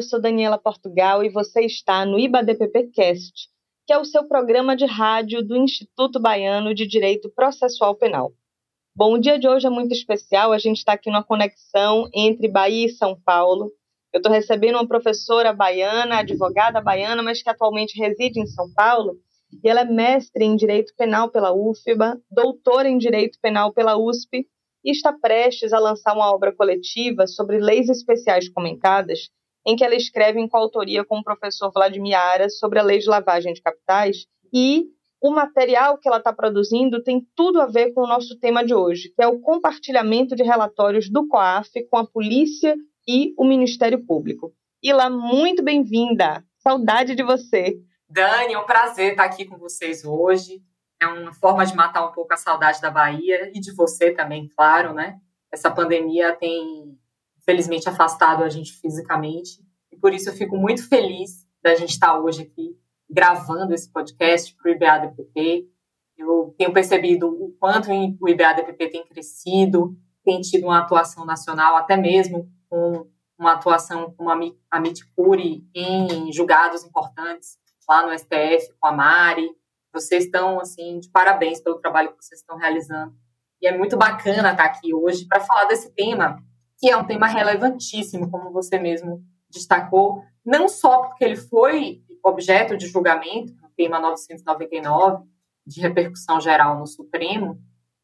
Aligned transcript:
Eu 0.00 0.02
sou 0.02 0.18
Daniela 0.18 0.56
Portugal 0.56 1.22
e 1.22 1.28
você 1.28 1.60
está 1.60 2.06
no 2.06 2.18
IBADPP 2.18 2.90
Cast, 2.94 3.50
que 3.86 3.92
é 3.92 3.98
o 3.98 4.04
seu 4.06 4.26
programa 4.26 4.74
de 4.74 4.86
rádio 4.86 5.46
do 5.46 5.54
Instituto 5.54 6.18
Baiano 6.18 6.74
de 6.74 6.86
Direito 6.86 7.28
Processual 7.28 7.94
Penal. 7.94 8.32
Bom, 8.96 9.12
o 9.12 9.18
dia 9.20 9.38
de 9.38 9.46
hoje 9.46 9.66
é 9.66 9.70
muito 9.70 9.92
especial, 9.92 10.52
a 10.52 10.58
gente 10.58 10.78
está 10.78 10.94
aqui 10.94 11.10
numa 11.10 11.22
conexão 11.22 12.08
entre 12.14 12.48
Bahia 12.48 12.86
e 12.86 12.88
São 12.88 13.14
Paulo. 13.14 13.70
Eu 14.10 14.20
estou 14.20 14.32
recebendo 14.32 14.76
uma 14.76 14.88
professora 14.88 15.52
baiana, 15.52 16.20
advogada 16.20 16.80
baiana, 16.80 17.22
mas 17.22 17.42
que 17.42 17.50
atualmente 17.50 18.00
reside 18.00 18.40
em 18.40 18.46
São 18.46 18.72
Paulo, 18.72 19.18
e 19.62 19.68
ela 19.68 19.82
é 19.82 19.84
mestre 19.84 20.46
em 20.46 20.56
Direito 20.56 20.94
Penal 20.96 21.28
pela 21.28 21.52
UFBA, 21.52 22.18
doutora 22.30 22.88
em 22.88 22.96
Direito 22.96 23.38
Penal 23.42 23.70
pela 23.70 23.98
USP 23.98 24.46
e 24.82 24.92
está 24.92 25.12
prestes 25.12 25.74
a 25.74 25.78
lançar 25.78 26.14
uma 26.14 26.32
obra 26.32 26.56
coletiva 26.56 27.26
sobre 27.26 27.58
leis 27.58 27.90
especiais 27.90 28.48
comentadas, 28.48 29.28
em 29.66 29.76
que 29.76 29.84
ela 29.84 29.94
escreve 29.94 30.40
em 30.40 30.48
coautoria 30.48 31.04
com 31.04 31.18
o 31.18 31.24
professor 31.24 31.70
Vladimir 31.72 32.16
Aras 32.18 32.58
sobre 32.58 32.78
a 32.78 32.82
lei 32.82 32.98
de 32.98 33.08
lavagem 33.08 33.52
de 33.52 33.62
capitais 33.62 34.26
e 34.52 34.84
o 35.22 35.30
material 35.30 35.98
que 35.98 36.08
ela 36.08 36.18
está 36.18 36.32
produzindo 36.32 37.02
tem 37.02 37.26
tudo 37.36 37.60
a 37.60 37.66
ver 37.66 37.92
com 37.92 38.02
o 38.02 38.06
nosso 38.06 38.38
tema 38.38 38.64
de 38.64 38.74
hoje, 38.74 39.12
que 39.14 39.22
é 39.22 39.26
o 39.26 39.40
compartilhamento 39.40 40.34
de 40.34 40.42
relatórios 40.42 41.10
do 41.10 41.28
COAF 41.28 41.70
com 41.90 41.98
a 41.98 42.06
polícia 42.06 42.74
e 43.06 43.34
o 43.36 43.44
Ministério 43.44 44.04
Público. 44.06 44.52
Ila, 44.82 45.10
muito 45.10 45.62
bem-vinda! 45.62 46.42
Saudade 46.58 47.14
de 47.14 47.22
você! 47.22 47.78
Dani, 48.08 48.54
é 48.54 48.58
um 48.58 48.64
prazer 48.64 49.10
estar 49.10 49.24
aqui 49.24 49.44
com 49.44 49.58
vocês 49.58 50.04
hoje 50.04 50.62
é 51.00 51.06
uma 51.06 51.32
forma 51.32 51.64
de 51.64 51.74
matar 51.74 52.06
um 52.06 52.12
pouco 52.12 52.34
a 52.34 52.36
saudade 52.36 52.80
da 52.80 52.90
Bahia 52.90 53.50
e 53.54 53.58
de 53.58 53.72
você 53.72 54.12
também, 54.12 54.48
claro, 54.54 54.92
né? 54.92 55.18
Essa 55.50 55.70
pandemia 55.70 56.36
tem, 56.36 56.96
infelizmente, 57.40 57.88
afastado 57.88 58.44
a 58.44 58.48
gente 58.48 58.72
fisicamente 58.72 59.64
e 59.92 59.96
por 59.96 60.12
isso 60.14 60.28
eu 60.28 60.34
fico 60.34 60.56
muito 60.56 60.88
feliz 60.88 61.46
da 61.62 61.74
gente 61.74 61.90
estar 61.90 62.18
hoje 62.18 62.42
aqui 62.42 62.76
gravando 63.08 63.74
esse 63.74 63.90
podcast 63.90 64.54
para 64.54 64.70
o 64.70 64.74
IBADPP. 64.74 65.68
Eu 66.16 66.54
tenho 66.56 66.72
percebido 66.72 67.28
o 67.28 67.52
quanto 67.58 67.90
o 67.90 68.28
IBADPP 68.28 68.88
tem 68.88 69.06
crescido, 69.06 69.96
tem 70.24 70.40
tido 70.40 70.64
uma 70.64 70.78
atuação 70.78 71.24
nacional, 71.24 71.76
até 71.76 71.96
mesmo 71.96 72.48
com 72.68 73.06
uma 73.38 73.54
atuação 73.54 74.14
como 74.16 74.30
a 74.70 74.80
Miticuri 74.80 75.66
em 75.74 76.30
julgados 76.32 76.84
importantes 76.84 77.58
lá 77.88 78.06
no 78.06 78.16
STF 78.16 78.72
com 78.78 78.86
a 78.86 78.92
Mari, 78.92 79.50
vocês 79.92 80.26
estão, 80.26 80.60
assim, 80.60 81.00
de 81.00 81.10
parabéns 81.10 81.60
pelo 81.60 81.80
trabalho 81.80 82.12
que 82.16 82.24
vocês 82.24 82.40
estão 82.40 82.56
realizando. 82.56 83.12
E 83.60 83.66
é 83.66 83.76
muito 83.76 83.96
bacana 83.96 84.52
estar 84.52 84.64
aqui 84.64 84.94
hoje 84.94 85.26
para 85.26 85.40
falar 85.40 85.64
desse 85.64 85.92
tema, 85.92 86.38
que 86.80 86.90
é 86.90 86.96
um 86.96 87.04
tema 87.04 87.26
relevantíssimo, 87.26 88.30
como 88.30 88.50
você 88.50 88.78
mesmo 88.78 89.22
destacou, 89.50 90.24
não 90.44 90.66
só 90.68 91.02
porque 91.02 91.24
ele 91.24 91.36
foi 91.36 92.02
objeto 92.24 92.76
de 92.76 92.86
julgamento, 92.86 93.52
no 93.60 93.68
tema 93.76 94.00
999, 94.00 95.24
de 95.66 95.80
repercussão 95.80 96.40
geral 96.40 96.78
no 96.78 96.86
Supremo, 96.86 97.58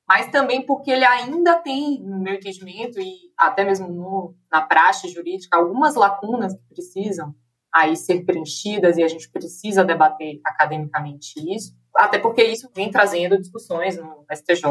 mas 0.06 0.30
também 0.30 0.64
porque 0.64 0.90
ele 0.90 1.04
ainda 1.04 1.56
tem, 1.56 2.00
no 2.02 2.20
meu 2.20 2.34
entendimento, 2.34 3.00
e 3.00 3.32
até 3.36 3.64
mesmo 3.64 3.88
no, 3.88 4.34
na 4.52 4.60
praxe 4.60 5.08
jurídica, 5.08 5.56
algumas 5.56 5.94
lacunas 5.94 6.54
que 6.54 6.62
precisam 6.68 7.34
aí 7.74 7.96
ser 7.96 8.24
preenchidas 8.24 8.96
e 8.96 9.02
a 9.02 9.08
gente 9.08 9.28
precisa 9.30 9.84
debater 9.84 10.40
academicamente 10.44 11.34
isso, 11.54 11.74
até 11.94 12.18
porque 12.18 12.42
isso 12.44 12.70
vem 12.74 12.90
trazendo 12.90 13.38
discussões 13.38 13.96
no 13.96 14.24
STJ 14.32 14.64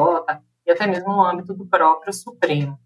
e 0.66 0.72
até 0.72 0.88
mesmo 0.88 1.10
no 1.10 1.24
âmbito 1.24 1.54
do 1.54 1.68
próprio 1.68 2.14
Supremo. 2.14 2.80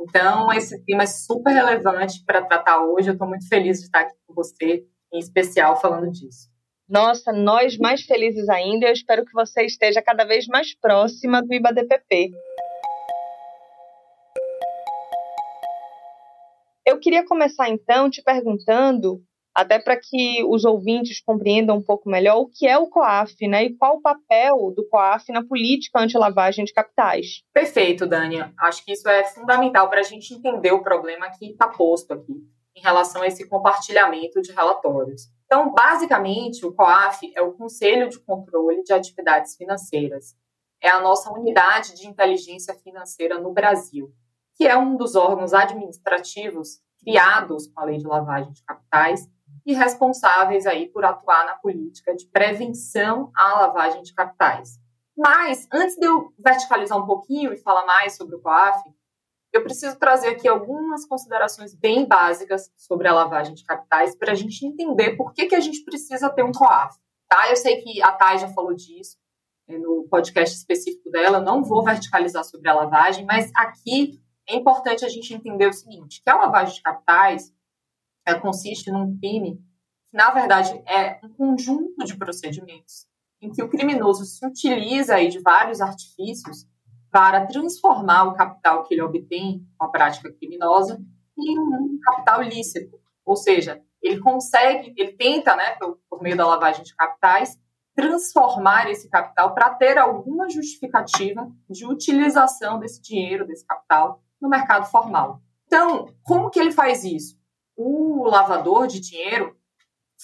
Então, 0.00 0.52
esse 0.52 0.84
tema 0.84 1.04
é 1.04 1.06
super 1.06 1.52
relevante 1.52 2.22
para 2.24 2.42
tratar 2.42 2.84
hoje. 2.84 3.08
Eu 3.08 3.14
estou 3.14 3.28
muito 3.28 3.48
feliz 3.48 3.78
de 3.78 3.86
estar 3.86 4.00
aqui 4.00 4.14
com 4.26 4.34
você, 4.34 4.84
em 5.12 5.18
especial, 5.18 5.80
falando 5.80 6.10
disso. 6.10 6.48
Nossa, 6.88 7.32
nós 7.32 7.78
mais 7.78 8.02
felizes 8.02 8.48
ainda. 8.48 8.86
Eu 8.86 8.92
espero 8.92 9.24
que 9.24 9.32
você 9.32 9.64
esteja 9.64 10.02
cada 10.02 10.24
vez 10.24 10.46
mais 10.46 10.74
próxima 10.78 11.42
do 11.42 11.54
IBADPP. 11.54 12.30
Eu 16.86 17.00
queria 17.00 17.24
começar 17.24 17.70
então 17.70 18.10
te 18.10 18.22
perguntando 18.22 19.22
até 19.54 19.78
para 19.78 19.96
que 19.96 20.42
os 20.44 20.64
ouvintes 20.64 21.22
compreendam 21.22 21.76
um 21.76 21.82
pouco 21.82 22.08
melhor 22.08 22.38
o 22.38 22.48
que 22.48 22.66
é 22.66 22.76
o 22.76 22.88
COAF, 22.88 23.46
né, 23.46 23.64
e 23.64 23.76
qual 23.76 23.96
o 23.96 24.02
papel 24.02 24.72
do 24.74 24.86
COAF 24.88 25.30
na 25.32 25.44
política 25.44 26.00
anti-lavagem 26.00 26.64
de 26.64 26.72
capitais. 26.72 27.42
Perfeito, 27.52 28.06
Dânia. 28.06 28.52
Acho 28.58 28.84
que 28.84 28.92
isso 28.92 29.08
é 29.08 29.22
fundamental 29.24 29.88
para 29.88 30.00
a 30.00 30.04
gente 30.04 30.34
entender 30.34 30.72
o 30.72 30.82
problema 30.82 31.30
que 31.30 31.52
está 31.52 31.68
posto 31.68 32.12
aqui 32.12 32.34
em 32.76 32.80
relação 32.80 33.22
a 33.22 33.26
esse 33.28 33.48
compartilhamento 33.48 34.42
de 34.42 34.50
relatórios. 34.50 35.28
Então, 35.46 35.72
basicamente, 35.72 36.66
o 36.66 36.74
COAF 36.74 37.32
é 37.36 37.40
o 37.40 37.52
Conselho 37.52 38.08
de 38.08 38.18
Controle 38.18 38.82
de 38.82 38.92
Atividades 38.92 39.54
Financeiras. 39.54 40.34
É 40.82 40.90
a 40.90 41.00
nossa 41.00 41.32
unidade 41.32 41.94
de 41.94 42.08
inteligência 42.08 42.74
financeira 42.74 43.38
no 43.38 43.52
Brasil, 43.52 44.12
que 44.56 44.66
é 44.66 44.76
um 44.76 44.96
dos 44.96 45.14
órgãos 45.14 45.54
administrativos 45.54 46.80
criados 46.98 47.68
com 47.68 47.80
a 47.80 47.84
Lei 47.84 47.98
de 47.98 48.06
Lavagem 48.06 48.52
de 48.52 48.64
Capitais 48.64 49.28
e 49.66 49.72
responsáveis 49.72 50.66
aí 50.66 50.88
por 50.88 51.04
atuar 51.04 51.46
na 51.46 51.54
política 51.54 52.14
de 52.14 52.26
prevenção 52.26 53.30
à 53.36 53.60
lavagem 53.60 54.02
de 54.02 54.12
capitais. 54.12 54.78
Mas, 55.16 55.66
antes 55.72 55.96
de 55.96 56.06
eu 56.06 56.32
verticalizar 56.38 56.98
um 56.98 57.06
pouquinho 57.06 57.52
e 57.52 57.56
falar 57.56 57.86
mais 57.86 58.16
sobre 58.16 58.34
o 58.34 58.40
COAF, 58.40 58.82
eu 59.52 59.62
preciso 59.62 59.96
trazer 59.96 60.28
aqui 60.28 60.48
algumas 60.48 61.06
considerações 61.06 61.74
bem 61.74 62.06
básicas 62.06 62.72
sobre 62.76 63.06
a 63.06 63.14
lavagem 63.14 63.54
de 63.54 63.64
capitais 63.64 64.16
para 64.16 64.32
a 64.32 64.34
gente 64.34 64.66
entender 64.66 65.16
por 65.16 65.32
que, 65.32 65.46
que 65.46 65.54
a 65.54 65.60
gente 65.60 65.84
precisa 65.84 66.28
ter 66.28 66.42
um 66.42 66.50
COAF. 66.50 66.98
Tá? 67.28 67.48
Eu 67.48 67.56
sei 67.56 67.80
que 67.80 68.02
a 68.02 68.10
Thay 68.10 68.38
já 68.38 68.48
falou 68.48 68.74
disso 68.74 69.16
é, 69.68 69.78
no 69.78 70.06
podcast 70.10 70.56
específico 70.56 71.10
dela, 71.10 71.38
eu 71.38 71.42
não 71.42 71.62
vou 71.62 71.82
verticalizar 71.84 72.44
sobre 72.44 72.68
a 72.68 72.74
lavagem, 72.74 73.24
mas 73.24 73.50
aqui 73.56 74.20
é 74.48 74.56
importante 74.56 75.04
a 75.04 75.08
gente 75.08 75.32
entender 75.32 75.68
o 75.68 75.72
seguinte, 75.72 76.20
que 76.22 76.30
a 76.30 76.36
lavagem 76.36 76.74
de 76.74 76.82
capitais 76.82 77.52
consiste 78.32 78.90
num 78.90 79.18
crime 79.18 79.56
que, 80.08 80.16
na 80.16 80.30
verdade, 80.30 80.72
é 80.86 81.18
um 81.22 81.28
conjunto 81.28 82.04
de 82.04 82.16
procedimentos 82.16 83.06
em 83.42 83.50
que 83.50 83.62
o 83.62 83.68
criminoso 83.68 84.24
se 84.24 84.46
utiliza 84.46 85.16
aí 85.16 85.28
de 85.28 85.40
vários 85.40 85.80
artifícios 85.80 86.66
para 87.10 87.46
transformar 87.46 88.24
o 88.24 88.34
capital 88.34 88.84
que 88.84 88.94
ele 88.94 89.02
obtém 89.02 89.66
com 89.76 89.84
a 89.84 89.90
prática 89.90 90.32
criminosa 90.32 90.98
em 91.38 91.58
um 91.58 91.98
capital 92.02 92.42
lícito. 92.42 92.98
Ou 93.24 93.36
seja, 93.36 93.82
ele 94.02 94.18
consegue, 94.20 94.94
ele 94.96 95.12
tenta, 95.12 95.54
né, 95.54 95.72
por, 95.72 95.98
por 96.08 96.22
meio 96.22 96.36
da 96.36 96.46
lavagem 96.46 96.82
de 96.82 96.94
capitais, 96.94 97.58
transformar 97.94 98.90
esse 98.90 99.08
capital 99.08 99.54
para 99.54 99.70
ter 99.70 99.98
alguma 99.98 100.50
justificativa 100.50 101.48
de 101.70 101.86
utilização 101.86 102.78
desse 102.78 103.00
dinheiro, 103.00 103.46
desse 103.46 103.64
capital, 103.64 104.22
no 104.40 104.48
mercado 104.48 104.86
formal. 104.86 105.40
Então, 105.66 106.08
como 106.22 106.50
que 106.50 106.58
ele 106.58 106.72
faz 106.72 107.04
isso? 107.04 107.38
O 107.76 108.24
lavador 108.24 108.86
de 108.86 109.00
dinheiro 109.00 109.56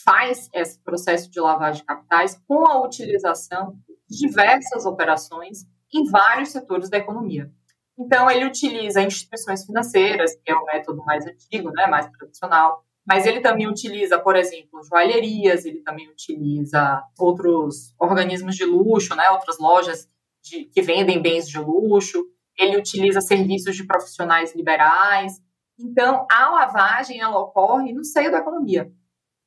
faz 0.04 0.48
esse 0.52 0.78
processo 0.78 1.30
de 1.30 1.40
lavagem 1.40 1.80
de 1.80 1.86
capitais 1.86 2.40
com 2.46 2.66
a 2.66 2.82
utilização 2.82 3.76
de 4.08 4.26
diversas 4.26 4.86
operações 4.86 5.64
em 5.92 6.08
vários 6.08 6.50
setores 6.50 6.88
da 6.88 6.98
economia. 6.98 7.50
Então, 7.98 8.30
ele 8.30 8.46
utiliza 8.46 9.02
instituições 9.02 9.64
financeiras, 9.66 10.34
que 10.34 10.50
é 10.50 10.54
o 10.54 10.64
método 10.64 11.04
mais 11.04 11.26
antigo, 11.26 11.70
né, 11.70 11.86
mais 11.86 12.08
tradicional, 12.10 12.82
mas 13.06 13.26
ele 13.26 13.40
também 13.40 13.68
utiliza, 13.68 14.18
por 14.18 14.36
exemplo, 14.36 14.82
joalherias, 14.84 15.64
ele 15.64 15.82
também 15.82 16.08
utiliza 16.08 17.02
outros 17.18 17.94
organismos 17.98 18.56
de 18.56 18.64
luxo, 18.64 19.14
né, 19.14 19.28
outras 19.30 19.58
lojas 19.58 20.08
de, 20.42 20.64
que 20.64 20.80
vendem 20.80 21.20
bens 21.20 21.48
de 21.48 21.58
luxo, 21.58 22.24
ele 22.58 22.76
utiliza 22.76 23.20
serviços 23.20 23.76
de 23.76 23.84
profissionais 23.86 24.54
liberais, 24.54 25.40
então, 25.82 26.26
a 26.30 26.50
lavagem 26.50 27.20
ela 27.20 27.38
ocorre 27.38 27.92
no 27.92 28.04
seio 28.04 28.30
da 28.30 28.38
economia. 28.38 28.92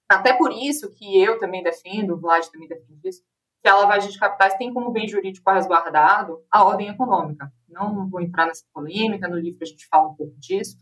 Até 0.09 0.33
por 0.33 0.51
isso 0.51 0.91
que 0.91 1.21
eu 1.21 1.39
também 1.39 1.63
defendo, 1.63 2.13
o 2.13 2.19
Vlad 2.19 2.45
também 2.47 2.67
defende 2.67 3.07
isso, 3.07 3.23
que 3.61 3.69
a 3.69 3.75
lavagem 3.75 4.11
de 4.11 4.19
capitais 4.19 4.55
tem 4.55 4.73
como 4.73 4.91
bem 4.91 5.07
jurídico 5.07 5.49
resguardado 5.49 6.43
a 6.51 6.63
ordem 6.63 6.89
econômica. 6.89 7.51
Não 7.69 8.09
vou 8.09 8.21
entrar 8.21 8.45
nessa 8.45 8.65
polêmica, 8.73 9.27
no 9.27 9.37
livro 9.37 9.59
a 9.61 9.65
gente 9.65 9.87
fala 9.87 10.09
um 10.09 10.15
pouco 10.15 10.33
disso, 10.37 10.75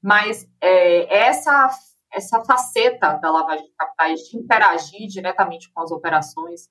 mas 0.00 0.48
é, 0.60 1.26
essa, 1.26 1.68
essa 2.12 2.44
faceta 2.44 3.14
da 3.14 3.30
lavagem 3.30 3.66
de 3.66 3.72
capitais 3.76 4.20
de 4.20 4.38
interagir 4.38 5.08
diretamente 5.08 5.70
com 5.72 5.80
as 5.80 5.90
operações 5.90 6.68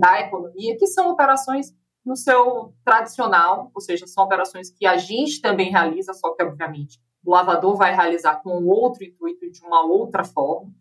da 0.00 0.20
economia, 0.20 0.76
que 0.78 0.86
são 0.86 1.10
operações 1.10 1.74
no 2.04 2.16
seu 2.16 2.74
tradicional, 2.84 3.70
ou 3.74 3.80
seja, 3.80 4.06
são 4.06 4.24
operações 4.24 4.70
que 4.70 4.86
a 4.86 4.96
gente 4.96 5.40
também 5.40 5.70
realiza, 5.70 6.12
só 6.12 6.34
que, 6.34 6.42
obviamente, 6.42 6.98
o 7.24 7.30
lavador 7.30 7.76
vai 7.76 7.94
realizar 7.94 8.36
com 8.36 8.64
outro 8.64 9.04
intuito 9.04 9.50
de 9.50 9.62
uma 9.62 9.84
outra 9.84 10.24
forma. 10.24 10.72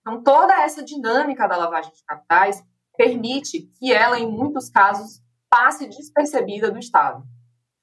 Então, 0.00 0.22
toda 0.22 0.62
essa 0.62 0.82
dinâmica 0.82 1.46
da 1.46 1.56
lavagem 1.56 1.92
de 1.92 2.04
capitais 2.04 2.62
permite 2.96 3.70
que 3.78 3.92
ela, 3.92 4.18
em 4.18 4.30
muitos 4.30 4.68
casos, 4.68 5.22
passe 5.48 5.86
despercebida 5.88 6.70
do 6.70 6.78
Estado. 6.78 7.24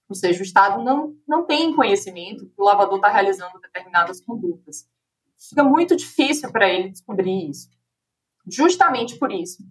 Ou 0.08 0.16
seja, 0.16 0.42
o 0.42 0.44
Estado 0.44 0.84
não, 0.84 1.16
não 1.28 1.46
tem 1.46 1.74
conhecimento 1.74 2.46
que 2.46 2.62
o 2.62 2.66
lavador 2.66 2.98
está 2.98 3.10
realizando 3.10 3.60
determinadas 3.60 4.20
condutas. 4.22 4.86
Fica 5.50 5.64
muito 5.64 5.96
difícil 5.96 6.52
para 6.52 6.70
ele 6.70 6.90
descobrir 6.90 7.50
isso. 7.50 7.70
Justamente 8.46 9.18
por 9.18 9.32
isso, 9.32 9.64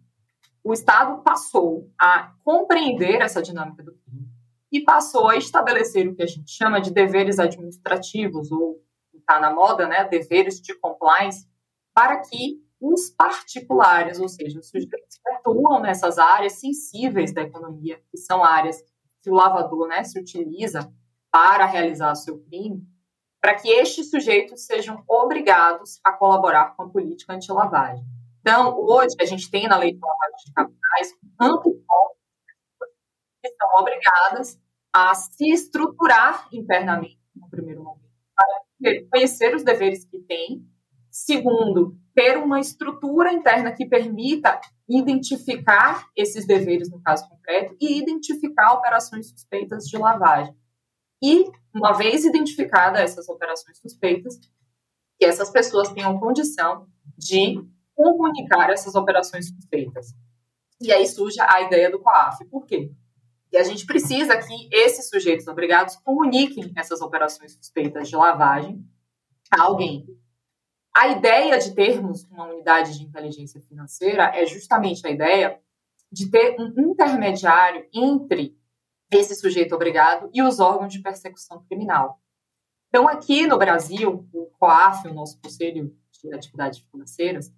o 0.64 0.72
Estado 0.72 1.22
passou 1.22 1.90
a 1.98 2.32
compreender 2.42 3.20
essa 3.20 3.42
dinâmica 3.42 3.82
do 3.82 3.92
crime 3.92 4.29
e 4.70 4.82
passou 4.82 5.28
a 5.28 5.36
estabelecer 5.36 6.06
o 6.08 6.14
que 6.14 6.22
a 6.22 6.26
gente 6.26 6.50
chama 6.50 6.80
de 6.80 6.92
deveres 6.92 7.38
administrativos, 7.38 8.52
ou 8.52 8.80
está 9.14 9.40
na 9.40 9.52
moda, 9.52 9.86
né, 9.86 10.04
deveres 10.04 10.60
de 10.60 10.74
compliance, 10.74 11.48
para 11.92 12.18
que 12.20 12.62
os 12.80 13.10
particulares, 13.10 14.18
ou 14.20 14.28
seja, 14.28 14.58
os 14.58 14.68
sujeitos 14.68 15.18
que 15.22 15.30
atuam 15.32 15.80
nessas 15.80 16.18
áreas 16.18 16.54
sensíveis 16.54 17.32
da 17.32 17.42
economia, 17.42 18.00
que 18.10 18.16
são 18.16 18.42
áreas 18.42 18.82
que 19.20 19.30
o 19.30 19.34
lavador 19.34 19.86
né, 19.86 20.02
se 20.02 20.18
utiliza 20.18 20.90
para 21.30 21.66
realizar 21.66 22.14
seu 22.14 22.38
crime, 22.38 22.82
para 23.40 23.54
que 23.54 23.68
estes 23.68 24.10
sujeitos 24.10 24.64
sejam 24.64 25.02
obrigados 25.08 26.00
a 26.04 26.12
colaborar 26.12 26.74
com 26.74 26.84
a 26.84 26.88
política 26.88 27.34
anti-lavagem. 27.34 28.04
Então, 28.40 28.78
hoje, 28.78 29.14
a 29.20 29.24
gente 29.24 29.50
tem 29.50 29.68
na 29.68 29.76
lei 29.76 29.92
de 29.92 30.00
lavagem 30.00 30.36
de 30.46 30.52
capitais 30.52 31.12
um 31.22 31.44
amplo 31.44 31.72
são 31.72 32.10
obrigadas 33.80 34.58
a 34.92 35.14
se 35.14 35.50
estruturar 35.50 36.48
internamente, 36.52 37.18
no 37.34 37.48
primeiro 37.48 37.82
momento, 37.82 38.10
para 38.34 39.08
conhecer 39.10 39.54
os 39.54 39.62
deveres 39.62 40.04
que 40.04 40.18
têm, 40.20 40.66
segundo, 41.10 41.96
ter 42.14 42.36
uma 42.36 42.60
estrutura 42.60 43.32
interna 43.32 43.72
que 43.72 43.86
permita 43.86 44.60
identificar 44.88 46.08
esses 46.16 46.46
deveres 46.46 46.90
no 46.90 47.00
caso 47.00 47.28
concreto 47.28 47.76
e 47.80 47.98
identificar 47.98 48.72
operações 48.72 49.28
suspeitas 49.28 49.84
de 49.84 49.96
lavagem. 49.96 50.54
E, 51.22 51.44
uma 51.74 51.92
vez 51.92 52.24
identificadas 52.24 53.00
essas 53.00 53.28
operações 53.28 53.78
suspeitas, 53.78 54.38
que 55.18 55.24
essas 55.24 55.50
pessoas 55.50 55.90
tenham 55.90 56.18
condição 56.18 56.88
de 57.16 57.62
comunicar 57.94 58.70
essas 58.70 58.94
operações 58.94 59.48
suspeitas. 59.48 60.14
E 60.80 60.90
aí 60.90 61.06
surge 61.06 61.38
a 61.40 61.60
ideia 61.60 61.90
do 61.90 62.00
COAF. 62.00 62.44
Por 62.46 62.64
quê? 62.64 62.90
E 63.52 63.56
a 63.56 63.64
gente 63.64 63.84
precisa 63.84 64.36
que 64.38 64.68
esses 64.72 65.08
sujeitos 65.08 65.46
obrigados 65.46 65.96
comuniquem 65.96 66.72
essas 66.76 67.00
operações 67.00 67.52
suspeitas 67.52 68.08
de 68.08 68.16
lavagem 68.16 68.84
a 69.50 69.62
alguém. 69.62 70.06
A 70.94 71.08
ideia 71.08 71.58
de 71.58 71.74
termos 71.74 72.24
uma 72.24 72.46
unidade 72.46 72.98
de 72.98 73.04
inteligência 73.04 73.60
financeira 73.60 74.24
é 74.34 74.46
justamente 74.46 75.06
a 75.06 75.10
ideia 75.10 75.60
de 76.12 76.30
ter 76.30 76.56
um 76.58 76.90
intermediário 76.90 77.86
entre 77.92 78.58
esse 79.10 79.34
sujeito 79.34 79.74
obrigado 79.74 80.30
e 80.32 80.42
os 80.42 80.60
órgãos 80.60 80.92
de 80.92 81.00
persecução 81.00 81.64
criminal. 81.64 82.20
Então, 82.88 83.08
aqui 83.08 83.46
no 83.46 83.58
Brasil, 83.58 84.28
o 84.32 84.46
COAF, 84.58 85.06
o 85.08 85.14
nosso 85.14 85.40
Conselho 85.40 85.96
de 86.12 86.34
Atividades 86.34 86.80
Financeiras, 86.90 87.52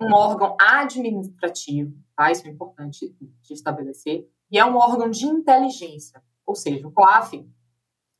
um 0.00 0.12
órgão 0.12 0.56
administrativo, 0.60 1.96
tá? 2.16 2.30
isso 2.30 2.46
é 2.46 2.50
importante 2.50 3.16
de 3.18 3.52
estabelecer, 3.52 4.28
e 4.50 4.58
é 4.58 4.64
um 4.64 4.76
órgão 4.76 5.10
de 5.10 5.26
inteligência, 5.26 6.22
ou 6.46 6.54
seja, 6.54 6.86
o 6.86 6.92
COAF, 6.92 7.44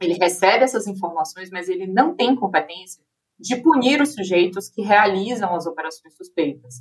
ele 0.00 0.14
recebe 0.14 0.64
essas 0.64 0.86
informações, 0.86 1.50
mas 1.50 1.68
ele 1.68 1.86
não 1.86 2.14
tem 2.14 2.34
competência 2.34 3.02
de 3.38 3.56
punir 3.56 4.00
os 4.00 4.14
sujeitos 4.14 4.68
que 4.68 4.82
realizam 4.82 5.54
as 5.54 5.66
operações 5.66 6.14
suspeitas, 6.16 6.76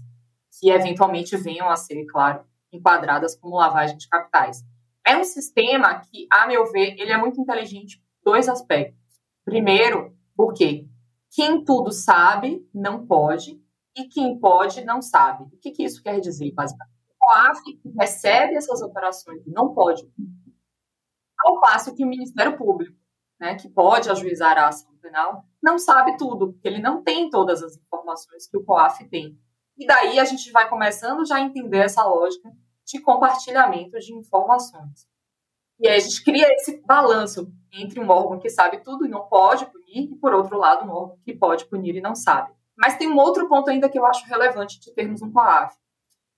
que 0.59 0.69
eventualmente 0.69 1.35
venham 1.37 1.69
a 1.69 1.75
ser, 1.75 2.05
claro, 2.05 2.45
enquadradas 2.71 3.35
como 3.35 3.57
lavagem 3.57 3.97
de 3.97 4.07
capitais. 4.07 4.63
É 5.05 5.15
um 5.17 5.23
sistema 5.23 5.99
que, 5.99 6.27
a 6.31 6.47
meu 6.47 6.71
ver, 6.71 6.95
ele 6.99 7.11
é 7.11 7.17
muito 7.17 7.39
inteligente 7.39 7.97
por 7.99 8.31
dois 8.31 8.49
aspectos. 8.49 8.99
Primeiro, 9.43 10.17
porque 10.35 10.87
quem 11.31 11.63
tudo 11.63 11.91
sabe 11.91 12.67
não 12.73 13.05
pode 13.05 13.61
e 13.95 14.05
quem 14.05 14.39
pode 14.39 14.83
não 14.83 15.01
sabe. 15.01 15.43
O 15.43 15.57
que, 15.59 15.71
que 15.71 15.83
isso 15.83 16.01
quer 16.01 16.19
dizer, 16.19 16.51
basicamente? 16.53 16.94
COAF 17.25 17.61
recebe 17.99 18.55
essas 18.55 18.81
operações 18.81 19.41
não 19.47 19.73
pode, 19.73 20.03
ao 21.45 21.59
passo 21.59 21.93
que 21.95 22.03
o 22.03 22.07
Ministério 22.07 22.57
Público, 22.57 22.95
né, 23.39 23.55
que 23.55 23.69
pode 23.69 24.09
ajuizar 24.09 24.57
a 24.57 24.67
ação 24.67 24.95
penal, 25.01 25.43
não 25.61 25.77
sabe 25.77 26.17
tudo, 26.17 26.53
porque 26.53 26.67
ele 26.67 26.79
não 26.79 27.03
tem 27.03 27.29
todas 27.29 27.61
as 27.61 27.75
informações 27.75 28.47
que 28.47 28.57
o 28.57 28.63
COAF 28.63 29.07
tem. 29.09 29.37
E 29.77 29.85
daí 29.85 30.19
a 30.19 30.25
gente 30.25 30.51
vai 30.51 30.69
começando 30.69 31.25
já 31.25 31.35
a 31.35 31.41
entender 31.41 31.79
essa 31.79 32.03
lógica 32.05 32.49
de 32.85 33.01
compartilhamento 33.01 33.99
de 33.99 34.13
informações. 34.13 35.07
E 35.79 35.87
aí 35.87 35.97
a 35.97 35.99
gente 35.99 36.23
cria 36.23 36.47
esse 36.53 36.81
balanço 36.85 37.51
entre 37.73 37.99
um 37.99 38.09
órgão 38.09 38.39
que 38.39 38.49
sabe 38.49 38.81
tudo 38.81 39.05
e 39.05 39.09
não 39.09 39.27
pode 39.27 39.65
punir, 39.65 40.11
e 40.11 40.15
por 40.15 40.33
outro 40.33 40.57
lado, 40.57 40.85
um 40.85 40.91
órgão 40.91 41.19
que 41.25 41.33
pode 41.33 41.65
punir 41.65 41.95
e 41.95 42.01
não 42.01 42.15
sabe. 42.15 42.53
Mas 42.77 42.97
tem 42.97 43.09
um 43.09 43.17
outro 43.17 43.47
ponto 43.49 43.69
ainda 43.69 43.89
que 43.89 43.99
eu 43.99 44.05
acho 44.05 44.25
relevante 44.27 44.79
de 44.79 44.93
termos 44.93 45.21
um 45.21 45.31
COAF. 45.31 45.75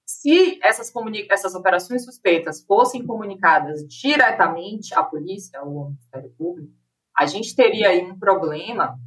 Se 0.08 0.58
essas, 0.64 0.90
essas 1.30 1.54
operações 1.54 2.06
suspeitas 2.06 2.62
fossem 2.66 3.06
comunicadas 3.06 3.86
diretamente 3.86 4.96
à 4.96 5.04
polícia 5.04 5.62
ou 5.62 5.80
ao 5.80 5.86
Ministério 5.90 6.34
Público, 6.38 6.72
a 7.18 7.26
gente 7.26 7.54
teria 7.54 7.90
aí 7.90 8.10
um 8.10 8.18
problema 8.18 8.98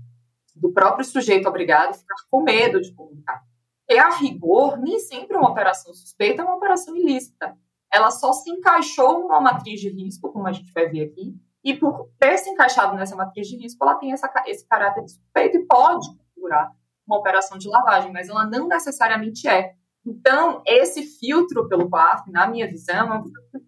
do 0.54 0.70
próprio 0.70 1.02
sujeito 1.02 1.48
obrigado 1.48 1.94
ficar 1.94 2.16
com 2.30 2.42
medo 2.42 2.82
de 2.82 2.92
comunicar. 2.92 3.42
E 3.88 3.98
a 3.98 4.10
rigor, 4.10 4.78
nem 4.78 4.98
sempre 4.98 5.38
uma 5.38 5.48
operação 5.48 5.94
suspeita 5.94 6.42
é 6.42 6.44
uma 6.44 6.56
operação 6.56 6.94
ilícita. 6.94 7.56
Ela 7.90 8.10
só 8.10 8.34
se 8.34 8.50
encaixou 8.50 9.20
numa 9.20 9.40
matriz 9.40 9.80
de 9.80 9.88
risco, 9.88 10.30
como 10.30 10.46
a 10.46 10.52
gente 10.52 10.70
vai 10.70 10.86
ver 10.86 11.04
aqui, 11.04 11.34
e 11.64 11.74
por 11.74 12.10
ter 12.18 12.36
se 12.36 12.50
encaixado 12.50 12.94
nessa 12.94 13.16
matriz 13.16 13.48
de 13.48 13.56
risco, 13.56 13.82
ela 13.82 13.94
tem 13.94 14.12
essa, 14.12 14.30
esse 14.46 14.66
caráter 14.68 15.02
de 15.04 15.12
suspeito 15.12 15.56
e 15.56 15.66
pode 15.66 16.08
configurar 16.14 16.70
uma 17.06 17.18
operação 17.18 17.56
de 17.56 17.68
lavagem, 17.68 18.12
mas 18.12 18.28
ela 18.28 18.46
não 18.46 18.68
necessariamente 18.68 19.48
é. 19.48 19.79
Então, 20.04 20.62
esse 20.66 21.02
filtro 21.18 21.68
pelo 21.68 21.88
COAF, 21.88 22.30
na 22.30 22.46
minha 22.48 22.66
visão, 22.66 23.24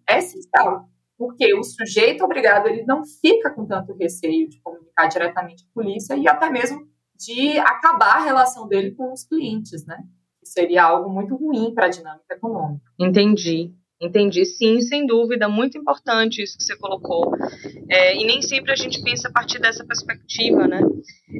é 0.09 0.17
essencial, 0.17 0.87
porque 1.17 1.53
o 1.55 1.63
sujeito 1.63 2.23
obrigado 2.23 2.67
ele 2.67 2.83
não 2.85 3.03
fica 3.05 3.51
com 3.51 3.65
tanto 3.65 3.95
receio 3.95 4.49
de 4.49 4.59
comunicar 4.61 5.07
diretamente 5.07 5.63
à 5.63 5.73
polícia 5.73 6.15
e 6.15 6.27
até 6.27 6.49
mesmo 6.49 6.87
de 7.15 7.57
acabar 7.59 8.17
a 8.17 8.23
relação 8.23 8.67
dele 8.67 8.91
com 8.91 9.13
os 9.13 9.23
clientes, 9.23 9.85
né? 9.85 10.03
Seria 10.43 10.83
algo 10.83 11.09
muito 11.09 11.35
ruim 11.35 11.73
para 11.73 11.85
a 11.85 11.89
dinâmica 11.89 12.33
econômica. 12.33 12.83
Entendi. 12.99 13.73
Entendi, 14.03 14.45
sim, 14.45 14.81
sem 14.81 15.05
dúvida, 15.05 15.47
muito 15.47 15.77
importante 15.77 16.43
isso 16.43 16.57
que 16.57 16.63
você 16.63 16.75
colocou. 16.75 17.31
É, 17.89 18.15
e 18.15 18.25
nem 18.25 18.41
sempre 18.41 18.73
a 18.73 18.75
gente 18.75 19.01
pensa 19.01 19.29
a 19.29 19.31
partir 19.31 19.59
dessa 19.59 19.85
perspectiva, 19.85 20.67
né? 20.67 20.81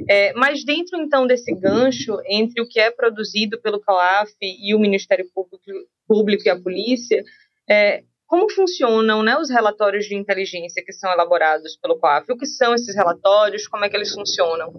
É, 0.08 0.32
mas 0.32 0.64
dentro, 0.64 0.98
então, 0.98 1.26
desse 1.26 1.54
gancho 1.54 2.18
entre 2.26 2.62
o 2.62 2.66
que 2.66 2.80
é 2.80 2.90
produzido 2.90 3.60
pelo 3.60 3.80
CAF 3.80 4.32
e 4.40 4.74
o 4.74 4.78
Ministério 4.78 5.26
Público, 5.34 5.62
Público 6.08 6.42
e 6.46 6.50
a 6.50 6.58
polícia, 6.58 7.22
é, 7.68 8.02
como 8.26 8.50
funcionam 8.50 9.22
né, 9.22 9.36
os 9.36 9.50
relatórios 9.50 10.06
de 10.06 10.16
inteligência 10.16 10.82
que 10.82 10.92
são 10.92 11.12
elaborados 11.12 11.76
pelo 11.76 11.98
COAF? 11.98 12.32
O 12.32 12.36
que 12.36 12.46
são 12.46 12.74
esses 12.74 12.94
relatórios? 12.96 13.68
Como 13.68 13.84
é 13.84 13.90
que 13.90 13.96
eles 13.96 14.12
funcionam? 14.12 14.72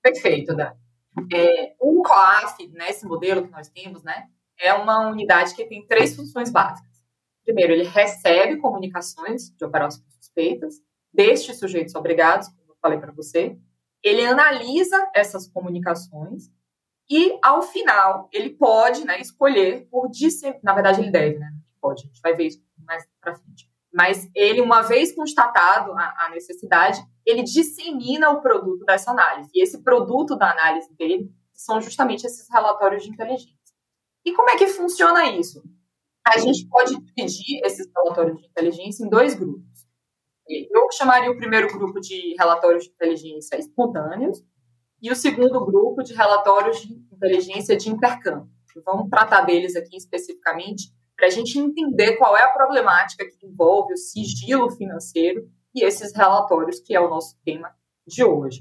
Perfeito, 0.00 0.54
Dani. 0.54 0.76
É, 1.34 1.74
o 1.80 2.02
COAF, 2.02 2.68
nesse 2.68 3.04
né, 3.04 3.08
modelo 3.08 3.44
que 3.44 3.50
nós 3.50 3.68
temos, 3.68 4.04
né, 4.04 4.28
é 4.58 4.72
uma 4.74 5.08
unidade 5.08 5.54
que 5.54 5.64
tem 5.64 5.86
três 5.86 6.14
funções 6.14 6.50
básicas. 6.50 6.96
Primeiro, 7.44 7.72
ele 7.72 7.84
recebe 7.84 8.56
comunicações 8.56 9.50
de 9.56 9.64
operações 9.64 10.04
suspeitas 10.14 10.74
destes 11.12 11.58
sujeitos 11.58 11.94
obrigados, 11.94 12.48
como 12.48 12.72
eu 12.72 12.76
falei 12.80 12.98
para 12.98 13.12
você. 13.12 13.56
Ele 14.02 14.24
analisa 14.24 15.10
essas 15.14 15.48
comunicações 15.48 16.50
e, 17.08 17.38
ao 17.42 17.62
final, 17.62 18.28
ele 18.32 18.50
pode 18.50 19.04
né, 19.04 19.20
escolher 19.20 19.88
por 19.90 20.10
disseminar. 20.10 20.60
Na 20.62 20.74
verdade, 20.74 21.00
ele 21.00 21.10
deve, 21.10 21.38
né? 21.38 21.52
Pode, 21.80 22.02
a 22.02 22.06
gente 22.06 22.20
vai 22.20 22.34
ver 22.34 22.48
isso 22.48 22.62
mais 22.84 23.06
para 23.20 23.34
frente. 23.36 23.70
Mas 23.92 24.28
ele, 24.34 24.60
uma 24.60 24.82
vez 24.82 25.14
constatado 25.14 25.92
a, 25.92 26.26
a 26.26 26.30
necessidade, 26.30 27.00
ele 27.24 27.42
dissemina 27.42 28.30
o 28.30 28.42
produto 28.42 28.84
dessa 28.84 29.10
análise. 29.10 29.48
E 29.54 29.62
esse 29.62 29.82
produto 29.82 30.36
da 30.36 30.50
análise 30.50 30.92
dele 30.94 31.32
são 31.54 31.80
justamente 31.80 32.26
esses 32.26 32.48
relatórios 32.50 33.04
de 33.04 33.10
inteligência. 33.10 33.56
E 34.26 34.32
como 34.32 34.50
é 34.50 34.56
que 34.56 34.66
funciona 34.66 35.30
isso? 35.30 35.62
A 36.26 36.36
gente 36.36 36.66
pode 36.68 36.96
dividir 36.96 37.64
esses 37.64 37.86
relatórios 37.94 38.40
de 38.40 38.48
inteligência 38.48 39.06
em 39.06 39.08
dois 39.08 39.34
grupos. 39.34 39.86
Eu 40.48 40.90
chamaria 40.90 41.30
o 41.30 41.36
primeiro 41.36 41.68
grupo 41.68 42.00
de 42.00 42.34
relatórios 42.36 42.84
de 42.84 42.90
inteligência 42.90 43.56
espontâneos 43.56 44.44
e 45.00 45.12
o 45.12 45.16
segundo 45.16 45.64
grupo 45.64 46.02
de 46.02 46.12
relatórios 46.12 46.80
de 46.80 46.94
inteligência 47.12 47.76
de 47.76 47.88
intercâmbio. 47.88 48.50
Vamos 48.84 49.08
tratar 49.08 49.42
deles 49.42 49.76
aqui 49.76 49.96
especificamente 49.96 50.92
para 51.16 51.28
a 51.28 51.30
gente 51.30 51.58
entender 51.58 52.16
qual 52.16 52.36
é 52.36 52.42
a 52.42 52.52
problemática 52.52 53.24
que 53.24 53.46
envolve 53.46 53.94
o 53.94 53.96
sigilo 53.96 54.70
financeiro 54.72 55.48
e 55.72 55.84
esses 55.84 56.12
relatórios, 56.12 56.80
que 56.80 56.96
é 56.96 57.00
o 57.00 57.08
nosso 57.08 57.36
tema 57.44 57.72
de 58.04 58.24
hoje. 58.24 58.60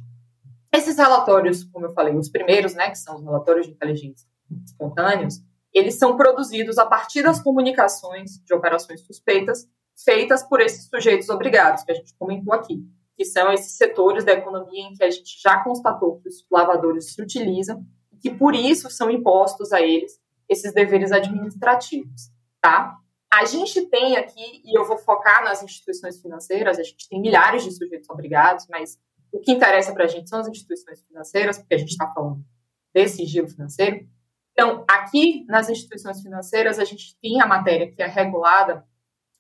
Esses 0.71 0.97
relatórios, 0.97 1.63
como 1.65 1.87
eu 1.87 1.93
falei, 1.93 2.15
os 2.15 2.29
primeiros, 2.29 2.75
né, 2.75 2.91
que 2.91 2.97
são 2.97 3.15
os 3.15 3.23
relatórios 3.23 3.65
de 3.65 3.73
inteligência 3.73 4.27
espontâneos, 4.63 5.41
eles 5.75 5.95
são 5.95 6.15
produzidos 6.15 6.77
a 6.77 6.85
partir 6.85 7.21
das 7.21 7.41
comunicações 7.41 8.39
de 8.43 8.53
operações 8.53 9.01
suspeitas 9.01 9.67
feitas 10.03 10.41
por 10.41 10.61
esses 10.61 10.87
sujeitos 10.87 11.29
obrigados, 11.29 11.83
que 11.83 11.91
a 11.91 11.95
gente 11.95 12.15
comentou 12.17 12.53
aqui, 12.53 12.81
que 13.17 13.25
são 13.25 13.51
esses 13.51 13.73
setores 13.73 14.23
da 14.23 14.31
economia 14.31 14.83
em 14.83 14.93
que 14.93 15.03
a 15.03 15.09
gente 15.09 15.41
já 15.41 15.61
constatou 15.63 16.19
que 16.21 16.29
os 16.29 16.45
lavadores 16.49 17.13
se 17.13 17.21
utilizam 17.21 17.85
e 18.11 18.17
que 18.17 18.33
por 18.33 18.55
isso 18.55 18.89
são 18.89 19.11
impostos 19.11 19.73
a 19.73 19.81
eles 19.81 20.19
esses 20.47 20.73
deveres 20.73 21.11
administrativos, 21.11 22.29
tá? 22.61 22.97
A 23.31 23.43
gente 23.43 23.81
tem 23.87 24.15
aqui, 24.15 24.61
e 24.63 24.77
eu 24.77 24.85
vou 24.85 24.97
focar 24.97 25.43
nas 25.43 25.61
instituições 25.61 26.21
financeiras, 26.21 26.79
a 26.79 26.83
gente 26.83 27.09
tem 27.09 27.19
milhares 27.19 27.63
de 27.63 27.71
sujeitos 27.71 28.09
obrigados, 28.09 28.65
mas 28.69 28.97
o 29.31 29.39
que 29.39 29.51
interessa 29.51 29.91
para 29.91 30.05
a 30.05 30.07
gente 30.07 30.29
são 30.29 30.39
as 30.39 30.47
instituições 30.47 31.01
financeiras, 31.01 31.57
porque 31.57 31.73
a 31.73 31.77
gente 31.77 31.89
está 31.89 32.07
falando 32.13 32.45
desse 32.93 33.17
sigilo 33.17 33.49
financeiro. 33.49 34.07
Então, 34.57 34.85
aqui 34.89 35.45
nas 35.49 35.69
instituições 35.69 36.21
financeiras, 36.21 36.79
a 36.79 36.85
gente 36.85 37.19
tem 37.19 37.41
a 37.41 37.45
matéria 37.45 37.91
que 37.91 38.01
é 38.01 38.07
regulada 38.07 38.87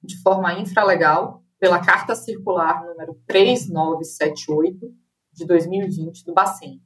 de 0.03 0.21
forma 0.21 0.53
infralegal 0.59 1.41
pela 1.57 1.79
Carta 1.79 2.13
Circular 2.15 2.85
número 2.85 3.17
3978 3.25 4.93
de 5.31 5.45
2020 5.45 6.25
do 6.25 6.33
Bacen. 6.33 6.81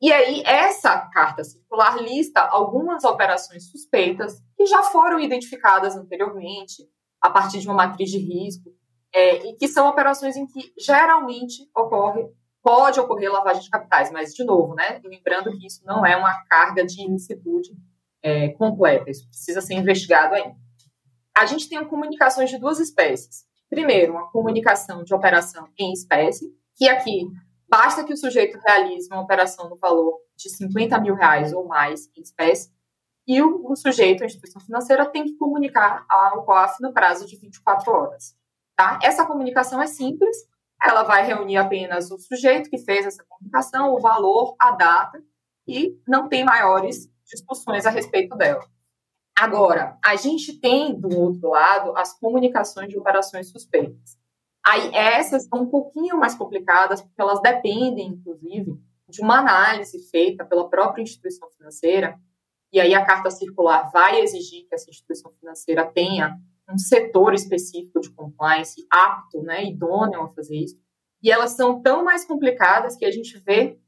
E 0.00 0.12
aí, 0.12 0.42
essa 0.44 0.98
carta 1.12 1.42
circular 1.42 2.02
lista 2.02 2.40
algumas 2.40 3.02
operações 3.04 3.70
suspeitas 3.70 4.42
que 4.56 4.66
já 4.66 4.82
foram 4.84 5.18
identificadas 5.18 5.96
anteriormente, 5.96 6.86
a 7.20 7.30
partir 7.30 7.60
de 7.60 7.66
uma 7.66 7.74
matriz 7.74 8.10
de 8.10 8.18
risco, 8.18 8.70
é, 9.12 9.46
e 9.46 9.56
que 9.56 9.68
são 9.68 9.88
operações 9.88 10.36
em 10.36 10.46
que 10.46 10.72
geralmente 10.78 11.68
ocorre, 11.74 12.26
pode 12.62 13.00
ocorrer 13.00 13.32
lavagem 13.32 13.62
de 13.62 13.70
capitais, 13.70 14.10
mas, 14.10 14.34
de 14.34 14.44
novo, 14.44 14.74
né, 14.74 15.00
lembrando 15.04 15.50
que 15.52 15.66
isso 15.66 15.82
não 15.84 16.04
é 16.04 16.16
uma 16.16 16.44
carga 16.44 16.84
de 16.84 17.02
ilicitude 17.02 17.70
é, 18.22 18.50
completa, 18.50 19.10
isso 19.10 19.26
precisa 19.28 19.60
ser 19.60 19.74
investigado 19.74 20.34
ainda. 20.34 20.54
A 21.36 21.46
gente 21.46 21.68
tem 21.68 21.82
comunicações 21.86 22.50
de 22.50 22.58
duas 22.58 22.78
espécies. 22.78 23.44
Primeiro, 23.68 24.12
uma 24.12 24.30
comunicação 24.30 25.02
de 25.02 25.14
operação 25.14 25.68
em 25.78 25.92
espécie, 25.92 26.52
que 26.76 26.88
aqui 26.88 27.28
Basta 27.70 28.02
que 28.02 28.12
o 28.12 28.16
sujeito 28.16 28.58
realize 28.66 29.08
uma 29.12 29.22
operação 29.22 29.70
no 29.70 29.76
valor 29.76 30.18
de 30.36 30.50
50 30.50 30.98
mil 30.98 31.14
reais 31.14 31.52
ou 31.52 31.68
mais 31.68 32.10
em 32.16 32.20
espécie, 32.20 32.68
e 33.28 33.40
o, 33.40 33.64
o 33.64 33.76
sujeito, 33.76 34.24
a 34.24 34.26
instituição 34.26 34.60
financeira, 34.60 35.06
tem 35.06 35.24
que 35.24 35.36
comunicar 35.36 36.04
ao 36.08 36.44
COAF 36.44 36.82
no 36.82 36.92
prazo 36.92 37.26
de 37.26 37.36
24 37.36 37.92
horas. 37.92 38.34
Tá? 38.74 38.98
Essa 39.00 39.24
comunicação 39.24 39.80
é 39.80 39.86
simples, 39.86 40.36
ela 40.82 41.02
vai 41.02 41.26
reunir 41.26 41.56
apenas 41.56 42.10
o 42.10 42.18
sujeito 42.18 42.70
que 42.70 42.78
fez 42.78 43.06
essa 43.06 43.24
comunicação, 43.28 43.94
o 43.94 44.00
valor, 44.00 44.54
a 44.60 44.72
data, 44.72 45.22
e 45.66 45.98
não 46.06 46.28
tem 46.28 46.44
maiores 46.44 47.08
discussões 47.24 47.86
a 47.86 47.90
respeito 47.90 48.36
dela. 48.36 48.64
Agora, 49.38 49.98
a 50.04 50.16
gente 50.16 50.58
tem, 50.58 50.98
do 50.98 51.18
outro 51.18 51.50
lado, 51.50 51.96
as 51.96 52.18
comunicações 52.18 52.88
de 52.88 52.98
operações 52.98 53.50
suspeitas. 53.50 54.18
Aí 54.66 54.94
essas 54.94 55.46
são 55.46 55.62
um 55.62 55.70
pouquinho 55.70 56.18
mais 56.18 56.34
complicadas, 56.34 57.00
porque 57.00 57.20
elas 57.20 57.40
dependem, 57.40 58.08
inclusive, 58.08 58.78
de 59.08 59.22
uma 59.22 59.38
análise 59.38 59.98
feita 60.10 60.44
pela 60.44 60.68
própria 60.68 61.02
instituição 61.02 61.48
financeira, 61.50 62.18
e 62.72 62.80
aí 62.80 62.94
a 62.94 63.04
carta 63.04 63.30
circular 63.30 63.90
vai 63.90 64.20
exigir 64.20 64.66
que 64.68 64.74
essa 64.74 64.90
instituição 64.90 65.32
financeira 65.32 65.84
tenha 65.84 66.38
um 66.72 66.78
setor 66.78 67.34
específico 67.34 68.00
de 68.00 68.10
compliance 68.10 68.86
apto, 68.90 69.42
né, 69.42 69.64
idôneo 69.64 70.22
a 70.22 70.28
fazer 70.28 70.56
isso. 70.56 70.76
E 71.22 71.30
elas 71.30 71.52
são 71.52 71.82
tão 71.82 72.04
mais 72.04 72.24
complicadas 72.24 72.96
que 72.96 73.04
a 73.04 73.10
gente 73.10 73.38
vê 73.38 73.78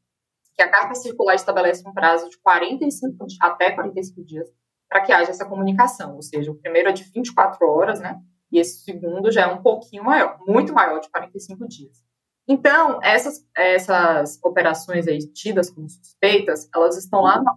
que 0.55 0.63
a 0.63 0.69
carta 0.69 0.95
circular 0.95 1.35
estabelece 1.35 1.87
um 1.89 1.93
prazo 1.93 2.29
de 2.29 2.39
45 2.39 3.27
até 3.41 3.71
45 3.71 4.25
dias 4.25 4.49
para 4.89 5.01
que 5.01 5.13
haja 5.13 5.31
essa 5.31 5.47
comunicação, 5.47 6.17
ou 6.17 6.23
seja, 6.23 6.51
o 6.51 6.55
primeiro 6.55 6.91
é 6.91 6.93
de 6.93 7.03
24 7.05 7.67
horas, 7.67 7.99
né, 7.99 8.21
e 8.51 8.59
esse 8.59 8.85
segundo 8.85 9.33
já 9.33 9.43
é 9.43 9.47
um 9.47 9.63
pouquinho 9.63 10.05
maior, 10.05 10.39
muito 10.47 10.75
maior, 10.75 11.01
de 11.01 11.11
45 11.11 11.67
dias. 11.67 12.05
Então, 12.47 13.01
essas, 13.03 13.47
essas 13.57 14.39
operações 14.45 15.09
aí 15.09 15.19
tidas 15.33 15.71
como 15.71 15.89
suspeitas, 15.89 16.69
elas 16.75 16.99
estão 16.99 17.23
lá 17.23 17.41
na 17.41 17.55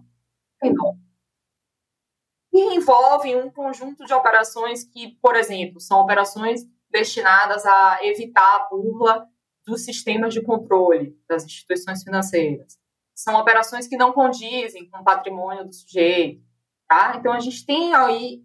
e 2.56 2.76
envolvem 2.76 3.36
um 3.36 3.50
conjunto 3.50 4.04
de 4.04 4.14
operações 4.14 4.84
que, 4.84 5.18
por 5.20 5.36
exemplo, 5.36 5.80
são 5.80 6.00
operações 6.00 6.62
destinadas 6.90 7.66
a 7.66 7.98
evitar 8.02 8.56
a 8.56 8.68
burla 8.70 9.26
dos 9.66 9.84
sistemas 9.84 10.32
de 10.32 10.42
controle 10.42 11.18
das 11.28 11.44
instituições 11.44 12.02
financeiras. 12.02 12.78
São 13.14 13.34
operações 13.36 13.86
que 13.86 13.96
não 13.96 14.12
condizem 14.12 14.88
com 14.88 15.00
o 15.00 15.04
patrimônio 15.04 15.64
do 15.64 15.72
sujeito. 15.72 16.42
Tá? 16.88 17.16
Então, 17.18 17.32
a 17.32 17.40
gente 17.40 17.66
tem 17.66 17.94
aí 17.94 18.42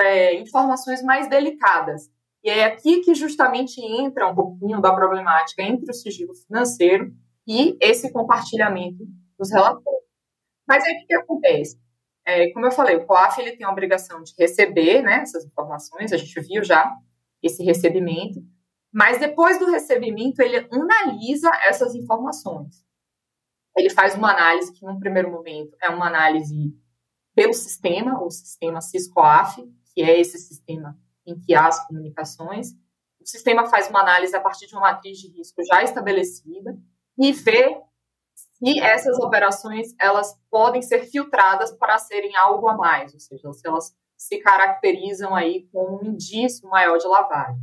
é, 0.00 0.34
informações 0.40 1.02
mais 1.02 1.28
delicadas. 1.28 2.10
E 2.42 2.50
é 2.50 2.64
aqui 2.64 3.00
que 3.00 3.14
justamente 3.14 3.80
entra 3.80 4.28
um 4.28 4.34
pouquinho 4.34 4.80
da 4.80 4.94
problemática 4.94 5.62
entre 5.62 5.90
o 5.90 5.94
sigilo 5.94 6.34
financeiro 6.34 7.14
e 7.46 7.76
esse 7.80 8.12
compartilhamento 8.12 9.04
dos 9.38 9.50
relatórios. 9.50 10.04
Mas 10.66 10.84
aí 10.84 10.92
o 10.92 11.06
que 11.06 11.14
acontece? 11.14 11.83
É, 12.26 12.50
como 12.52 12.66
eu 12.66 12.72
falei, 12.72 12.96
o 12.96 13.04
COAF 13.04 13.40
ele 13.40 13.56
tem 13.56 13.66
a 13.66 13.70
obrigação 13.70 14.22
de 14.22 14.32
receber 14.38 15.02
né, 15.02 15.20
essas 15.22 15.44
informações, 15.44 16.12
a 16.12 16.16
gente 16.16 16.40
viu 16.40 16.64
já 16.64 16.90
esse 17.42 17.62
recebimento, 17.62 18.42
mas 18.92 19.18
depois 19.18 19.58
do 19.58 19.70
recebimento 19.70 20.40
ele 20.40 20.66
analisa 20.70 21.50
essas 21.66 21.94
informações. 21.94 22.84
Ele 23.76 23.90
faz 23.90 24.14
uma 24.14 24.30
análise 24.30 24.72
que, 24.72 24.84
num 24.86 24.98
primeiro 24.98 25.30
momento, 25.30 25.76
é 25.82 25.90
uma 25.90 26.06
análise 26.06 26.72
pelo 27.34 27.52
sistema, 27.52 28.22
o 28.22 28.30
sistema 28.30 28.80
SysCoaf, 28.80 29.60
que 29.92 30.02
é 30.02 30.18
esse 30.18 30.38
sistema 30.38 30.96
em 31.26 31.38
que 31.38 31.54
há 31.54 31.66
as 31.66 31.84
comunicações. 31.86 32.72
O 33.20 33.26
sistema 33.26 33.66
faz 33.66 33.88
uma 33.88 34.00
análise 34.00 34.34
a 34.34 34.40
partir 34.40 34.66
de 34.66 34.74
uma 34.74 34.82
matriz 34.82 35.18
de 35.18 35.28
risco 35.28 35.62
já 35.64 35.82
estabelecida 35.82 36.78
e 37.18 37.32
vê 37.32 37.80
se 38.64 38.80
essas 38.80 39.18
operações 39.18 39.94
elas 40.00 40.34
podem 40.50 40.80
ser 40.80 41.04
filtradas 41.04 41.70
para 41.72 41.98
serem 41.98 42.34
algo 42.36 42.68
a 42.68 42.76
mais, 42.76 43.12
ou 43.12 43.20
seja, 43.20 43.52
se 43.52 43.66
elas 43.66 43.94
se 44.16 44.38
caracterizam 44.38 45.34
aí 45.34 45.68
com 45.70 45.98
um 45.98 46.04
indício 46.04 46.68
maior 46.68 46.96
de 46.96 47.06
lavagem. 47.06 47.60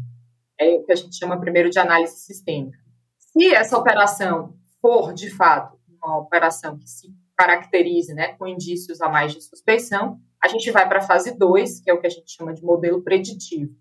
É 0.59 0.75
o 0.75 0.83
que 0.83 0.91
a 0.91 0.95
gente 0.95 1.17
chama 1.17 1.39
primeiro 1.39 1.69
de 1.71 1.79
análise 1.79 2.19
sistêmica. 2.19 2.77
Se 3.17 3.53
essa 3.53 3.77
operação 3.77 4.55
for, 4.79 5.13
de 5.13 5.29
fato, 5.35 5.79
uma 6.03 6.19
operação 6.19 6.77
que 6.77 6.87
se 6.87 7.07
caracterize 7.35 8.13
né, 8.13 8.33
com 8.33 8.45
indícios 8.45 9.01
a 9.01 9.09
mais 9.09 9.33
de 9.33 9.41
suspeição, 9.41 10.19
a 10.43 10.47
gente 10.47 10.69
vai 10.69 10.87
para 10.87 10.99
a 10.99 11.03
fase 11.03 11.35
2, 11.35 11.81
que 11.81 11.89
é 11.89 11.93
o 11.93 11.99
que 11.99 12.07
a 12.07 12.11
gente 12.11 12.31
chama 12.31 12.53
de 12.53 12.63
modelo 12.63 13.01
preditivo. 13.01 13.73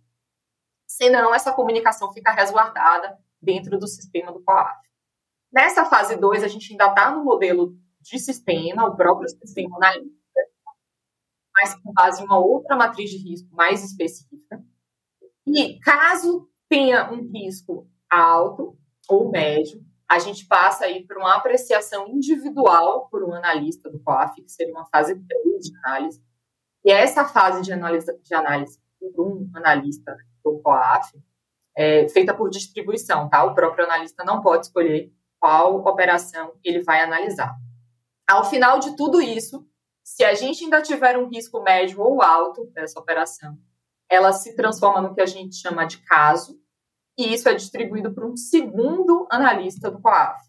Senão, 0.87 1.35
essa 1.35 1.53
comunicação 1.53 2.12
fica 2.12 2.33
resguardada 2.33 3.19
dentro 3.41 3.79
do 3.79 3.87
sistema 3.87 4.33
do 4.33 4.43
COAF. 4.43 4.89
Nessa 5.52 5.85
fase 5.85 6.16
2, 6.16 6.45
a 6.45 6.49
gente 6.49 6.73
ainda 6.73 6.87
está 6.88 7.11
no 7.11 7.25
modelo 7.25 7.75
de 8.00 8.19
sistema, 8.19 8.87
o 8.87 8.97
próprio 8.97 9.28
sistema 9.28 9.76
analítico, 9.76 10.14
mas 11.54 11.75
com 11.75 11.92
base 11.92 12.23
em 12.23 12.25
uma 12.25 12.38
outra 12.38 12.76
matriz 12.76 13.11
de 13.11 13.19
risco 13.19 13.49
mais 13.54 13.85
específica. 13.85 14.62
E 15.47 15.78
caso 15.80 16.49
tenha 16.69 17.12
um 17.12 17.28
risco 17.30 17.88
alto 18.09 18.78
ou 19.09 19.30
médio, 19.30 19.85
a 20.09 20.19
gente 20.19 20.47
passa 20.47 20.87
aí 20.87 21.07
por 21.07 21.16
uma 21.16 21.37
apreciação 21.37 22.09
individual 22.09 23.09
por 23.09 23.23
um 23.23 23.33
analista 23.33 23.88
do 23.88 24.00
COAF, 24.00 24.42
que 24.42 24.50
seria 24.50 24.73
uma 24.73 24.87
fase 24.87 25.14
3 25.14 25.64
de 25.64 25.76
análise. 25.85 26.23
E 26.85 26.90
essa 26.90 27.25
fase 27.25 27.62
de 27.62 27.73
análise, 27.73 28.12
de 28.21 28.35
análise 28.35 28.80
por 28.99 29.25
um 29.25 29.50
analista 29.54 30.16
do 30.45 30.59
COAF 30.61 31.12
é 31.76 32.09
feita 32.09 32.35
por 32.35 32.50
distribuição, 32.50 33.28
tá? 33.28 33.45
O 33.45 33.54
próprio 33.54 33.85
analista 33.85 34.25
não 34.25 34.40
pode 34.40 34.66
escolher 34.66 35.12
qual 35.40 35.76
operação 35.78 36.52
ele 36.62 36.82
vai 36.82 37.00
analisar. 37.00 37.56
Ao 38.28 38.44
final 38.44 38.78
de 38.78 38.94
tudo 38.94 39.20
isso, 39.20 39.66
se 40.04 40.23
a 40.23 40.35
gente 40.35 40.62
ainda 40.62 40.82
tiver 40.82 41.16
um 41.18 41.28
risco 41.28 41.62
médio 41.62 42.00
ou 42.00 42.23
alto 42.23 42.66
dessa 42.66 43.00
operação, 43.00 43.59
ela 44.09 44.32
se 44.32 44.54
transforma 44.54 45.00
no 45.00 45.14
que 45.14 45.20
a 45.20 45.26
gente 45.26 45.56
chama 45.56 45.85
de 45.85 45.99
caso, 45.99 46.61
e 47.18 47.32
isso 47.32 47.49
é 47.49 47.54
distribuído 47.54 48.12
para 48.12 48.26
um 48.26 48.37
segundo 48.37 49.26
analista 49.30 49.90
do 49.90 50.00
COAF. 50.00 50.40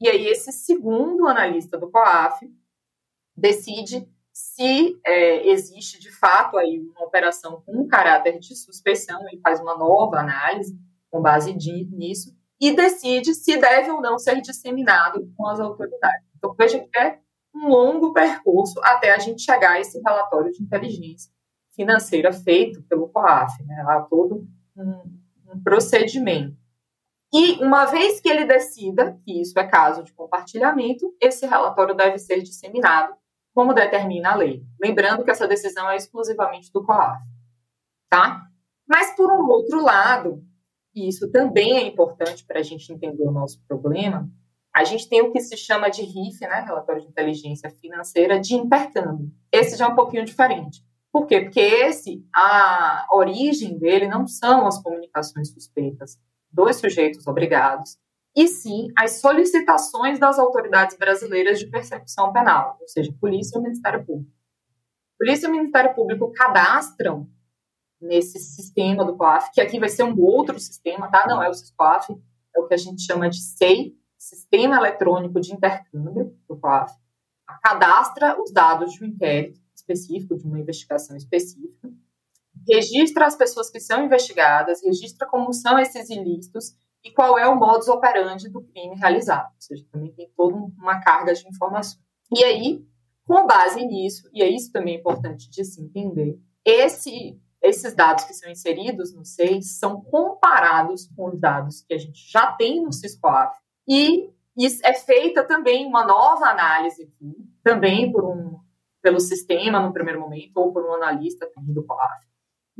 E 0.00 0.08
aí, 0.08 0.26
esse 0.26 0.52
segundo 0.52 1.26
analista 1.26 1.78
do 1.78 1.90
COAF 1.90 2.48
decide 3.36 4.08
se 4.32 4.98
é, 5.04 5.48
existe 5.48 6.00
de 6.00 6.10
fato 6.10 6.56
aí 6.56 6.80
uma 6.80 7.04
operação 7.04 7.62
com 7.66 7.86
caráter 7.86 8.38
de 8.38 8.56
suspeição, 8.56 9.20
ele 9.28 9.40
faz 9.40 9.60
uma 9.60 9.76
nova 9.76 10.18
análise 10.18 10.78
com 11.10 11.20
base 11.20 11.52
de, 11.52 11.84
nisso 11.86 12.34
e 12.60 12.76
decide 12.76 13.34
se 13.34 13.56
deve 13.56 13.90
ou 13.90 14.02
não 14.02 14.18
ser 14.18 14.40
disseminado 14.40 15.32
com 15.36 15.46
as 15.48 15.58
autoridades. 15.58 16.28
Então, 16.36 16.54
veja 16.58 16.78
que 16.78 16.98
é 16.98 17.18
um 17.54 17.68
longo 17.68 18.12
percurso 18.12 18.78
até 18.84 19.12
a 19.12 19.18
gente 19.18 19.42
chegar 19.42 19.72
a 19.72 19.80
esse 19.80 20.00
relatório 20.00 20.52
de 20.52 20.62
inteligência 20.62 21.32
financeira 21.74 22.32
feito 22.32 22.82
pelo 22.82 23.08
COAF. 23.08 23.62
Né? 23.64 23.84
Há 23.88 24.02
todo 24.02 24.46
um, 24.76 25.54
um 25.54 25.62
procedimento. 25.62 26.56
E 27.32 27.64
uma 27.64 27.86
vez 27.86 28.20
que 28.20 28.28
ele 28.28 28.44
decida 28.44 29.16
que 29.24 29.40
isso 29.40 29.58
é 29.58 29.66
caso 29.66 30.02
de 30.02 30.12
compartilhamento, 30.12 31.14
esse 31.20 31.46
relatório 31.46 31.94
deve 31.94 32.18
ser 32.18 32.42
disseminado, 32.42 33.14
como 33.54 33.72
determina 33.72 34.32
a 34.32 34.34
lei. 34.34 34.64
Lembrando 34.80 35.24
que 35.24 35.30
essa 35.30 35.46
decisão 35.46 35.88
é 35.88 35.96
exclusivamente 35.96 36.72
do 36.72 36.84
COAF. 36.84 37.22
Tá? 38.08 38.42
Mas, 38.86 39.14
por 39.14 39.30
um 39.30 39.46
outro 39.46 39.80
lado, 39.80 40.44
e 40.94 41.08
isso 41.08 41.30
também 41.30 41.78
é 41.78 41.86
importante 41.86 42.44
para 42.44 42.60
a 42.60 42.62
gente 42.62 42.92
entender 42.92 43.22
o 43.22 43.32
nosso 43.32 43.62
problema, 43.66 44.28
a 44.74 44.84
gente 44.84 45.08
tem 45.08 45.20
o 45.20 45.32
que 45.32 45.40
se 45.40 45.56
chama 45.56 45.88
de 45.88 46.02
RIF, 46.02 46.40
né, 46.42 46.60
Relatório 46.60 47.02
de 47.02 47.08
Inteligência 47.08 47.70
Financeira 47.70 48.38
de 48.38 48.54
Intercâmbio. 48.54 49.30
Esse 49.50 49.76
já 49.76 49.86
é 49.86 49.88
um 49.88 49.96
pouquinho 49.96 50.24
diferente. 50.24 50.84
Por 51.12 51.26
quê? 51.26 51.40
Porque 51.40 51.60
esse, 51.60 52.24
a 52.34 53.06
origem 53.10 53.76
dele 53.78 54.06
não 54.06 54.28
são 54.28 54.66
as 54.66 54.80
comunicações 54.80 55.52
suspeitas 55.52 56.16
dos 56.52 56.76
sujeitos 56.76 57.26
obrigados, 57.26 57.98
e 58.36 58.46
sim 58.46 58.88
as 58.96 59.20
solicitações 59.20 60.20
das 60.20 60.38
autoridades 60.38 60.96
brasileiras 60.96 61.58
de 61.58 61.66
persecução 61.66 62.32
penal, 62.32 62.76
ou 62.80 62.88
seja, 62.88 63.12
Polícia 63.20 63.58
e 63.58 63.62
Ministério 63.62 64.04
Público. 64.04 64.30
Polícia 65.18 65.48
e 65.48 65.50
Ministério 65.50 65.94
Público 65.94 66.32
cadastram 66.32 67.28
nesse 68.00 68.38
sistema 68.38 69.04
do 69.04 69.16
COAF, 69.16 69.50
que 69.52 69.60
aqui 69.60 69.78
vai 69.78 69.88
ser 69.88 70.04
um 70.04 70.18
outro 70.20 70.58
sistema, 70.58 71.10
tá? 71.10 71.26
Não 71.26 71.42
é 71.42 71.48
o 71.48 71.54
SISCOAF, 71.54 72.12
é 72.54 72.60
o 72.60 72.66
que 72.66 72.74
a 72.74 72.78
gente 72.78 73.02
chama 73.02 73.28
de 73.28 73.40
SEI, 73.42 73.94
Sistema 74.18 74.76
Eletrônico 74.76 75.40
de 75.40 75.52
Intercâmbio 75.52 76.36
do 76.48 76.56
COAF, 76.56 76.94
cadastra 77.62 78.40
os 78.40 78.52
dados 78.52 78.92
de 78.92 79.04
um 79.04 79.08
inquérito 79.08 79.58
específico, 79.74 80.36
de 80.36 80.46
uma 80.46 80.58
investigação 80.58 81.16
específica, 81.16 81.90
registra 82.68 83.26
as 83.26 83.36
pessoas 83.36 83.70
que 83.70 83.80
são 83.80 84.04
investigadas, 84.04 84.82
registra 84.82 85.26
como 85.26 85.52
são 85.52 85.78
esses 85.78 86.10
ilícitos 86.10 86.74
e 87.02 87.10
qual 87.10 87.38
é 87.38 87.48
o 87.48 87.56
modus 87.56 87.88
operandi 87.88 88.48
do 88.48 88.62
crime 88.62 88.94
realizado. 88.96 89.46
Ou 89.46 89.60
seja, 89.60 89.84
também 89.90 90.12
tem 90.12 90.30
toda 90.36 90.54
uma 90.54 91.00
carga 91.00 91.32
de 91.32 91.48
informações. 91.48 91.98
E 92.30 92.44
aí, 92.44 92.84
com 93.26 93.46
base 93.46 93.84
nisso, 93.84 94.28
e 94.32 94.42
é 94.42 94.48
isso 94.48 94.70
também 94.70 94.96
importante 94.96 95.48
de 95.50 95.64
se 95.64 95.80
entender, 95.80 96.38
esse, 96.64 97.40
esses 97.62 97.94
dados 97.94 98.24
que 98.24 98.34
são 98.34 98.50
inseridos 98.50 99.14
no 99.14 99.24
SEIS 99.24 99.78
são 99.78 100.00
comparados 100.00 101.08
com 101.14 101.28
os 101.28 101.40
dados 101.40 101.82
que 101.82 101.94
a 101.94 101.98
gente 101.98 102.30
já 102.30 102.52
tem 102.52 102.82
no 102.82 102.92
SISCOAF 102.92 103.58
e 103.88 104.30
é 104.82 104.92
feita 104.94 105.44
também 105.44 105.86
uma 105.86 106.04
nova 106.04 106.46
análise 106.46 107.02
aqui, 107.02 107.36
também 107.62 108.12
por 108.12 108.24
um, 108.24 108.58
pelo 109.02 109.20
sistema 109.20 109.80
no 109.80 109.92
primeiro 109.92 110.20
momento 110.20 110.56
ou 110.56 110.72
por 110.72 110.84
um 110.84 110.94
analista 110.94 111.48
do 111.56 111.84
COAF, 111.84 112.30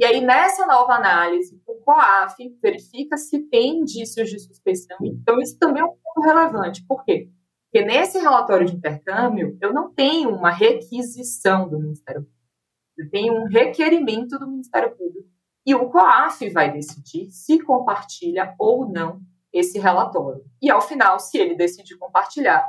e 0.01 0.05
aí, 0.07 0.23
nessa 0.23 0.65
nova 0.65 0.95
análise, 0.95 1.61
o 1.67 1.75
COAF 1.75 2.35
verifica 2.63 3.19
se 3.19 3.39
tem 3.51 3.81
indícios 3.81 4.31
de 4.31 4.39
suspeição. 4.39 4.97
Então, 5.03 5.39
isso 5.39 5.59
também 5.59 5.83
é 5.83 5.85
um 5.85 5.95
ponto 6.03 6.23
relevante. 6.23 6.83
Por 6.89 7.05
quê? 7.05 7.29
Porque 7.71 7.87
nesse 7.87 8.19
relatório 8.19 8.67
de 8.67 8.75
intercâmbio, 8.75 9.59
eu 9.61 9.75
não 9.75 9.93
tenho 9.93 10.31
uma 10.31 10.51
requisição 10.51 11.69
do 11.69 11.79
Ministério 11.79 12.23
Público. 12.23 12.40
Tenho 13.09 13.35
um 13.35 13.47
requerimento 13.47 14.39
do 14.39 14.49
Ministério 14.49 14.97
Público. 14.97 15.29
E 15.67 15.75
o 15.75 15.89
COAF 15.89 16.49
vai 16.51 16.73
decidir 16.73 17.31
se 17.31 17.63
compartilha 17.63 18.55
ou 18.59 18.91
não 18.91 19.21
esse 19.53 19.79
relatório. 19.79 20.45
E, 20.61 20.71
ao 20.71 20.81
final, 20.81 21.19
se 21.19 21.39
ele 21.39 21.55
decidir 21.55 21.97
compartilhar, 21.97 22.67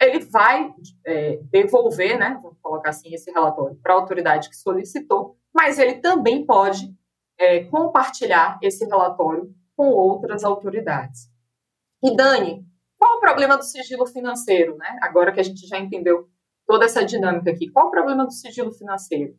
ele 0.00 0.20
vai 0.20 0.72
é, 1.06 1.38
devolver, 1.50 2.18
né, 2.18 2.40
colocar 2.60 2.90
assim, 2.90 3.14
esse 3.14 3.30
relatório 3.30 3.76
para 3.82 3.94
a 3.94 3.96
autoridade 3.96 4.48
que 4.48 4.56
solicitou, 4.56 5.36
mas 5.54 5.78
ele 5.78 6.00
também 6.00 6.44
pode 6.44 6.92
é, 7.38 7.64
compartilhar 7.64 8.58
esse 8.62 8.84
relatório 8.84 9.54
com 9.76 9.88
outras 9.88 10.44
autoridades. 10.44 11.30
E 12.02 12.14
Dani, 12.16 12.66
qual 12.98 13.18
o 13.18 13.20
problema 13.20 13.56
do 13.56 13.64
sigilo 13.64 14.06
financeiro, 14.06 14.76
né? 14.76 14.98
Agora 15.02 15.32
que 15.32 15.40
a 15.40 15.42
gente 15.42 15.66
já 15.66 15.78
entendeu 15.78 16.28
toda 16.66 16.84
essa 16.84 17.04
dinâmica 17.04 17.50
aqui, 17.50 17.68
qual 17.68 17.88
o 17.88 17.90
problema 17.90 18.24
do 18.24 18.32
sigilo 18.32 18.72
financeiro? 18.72 19.36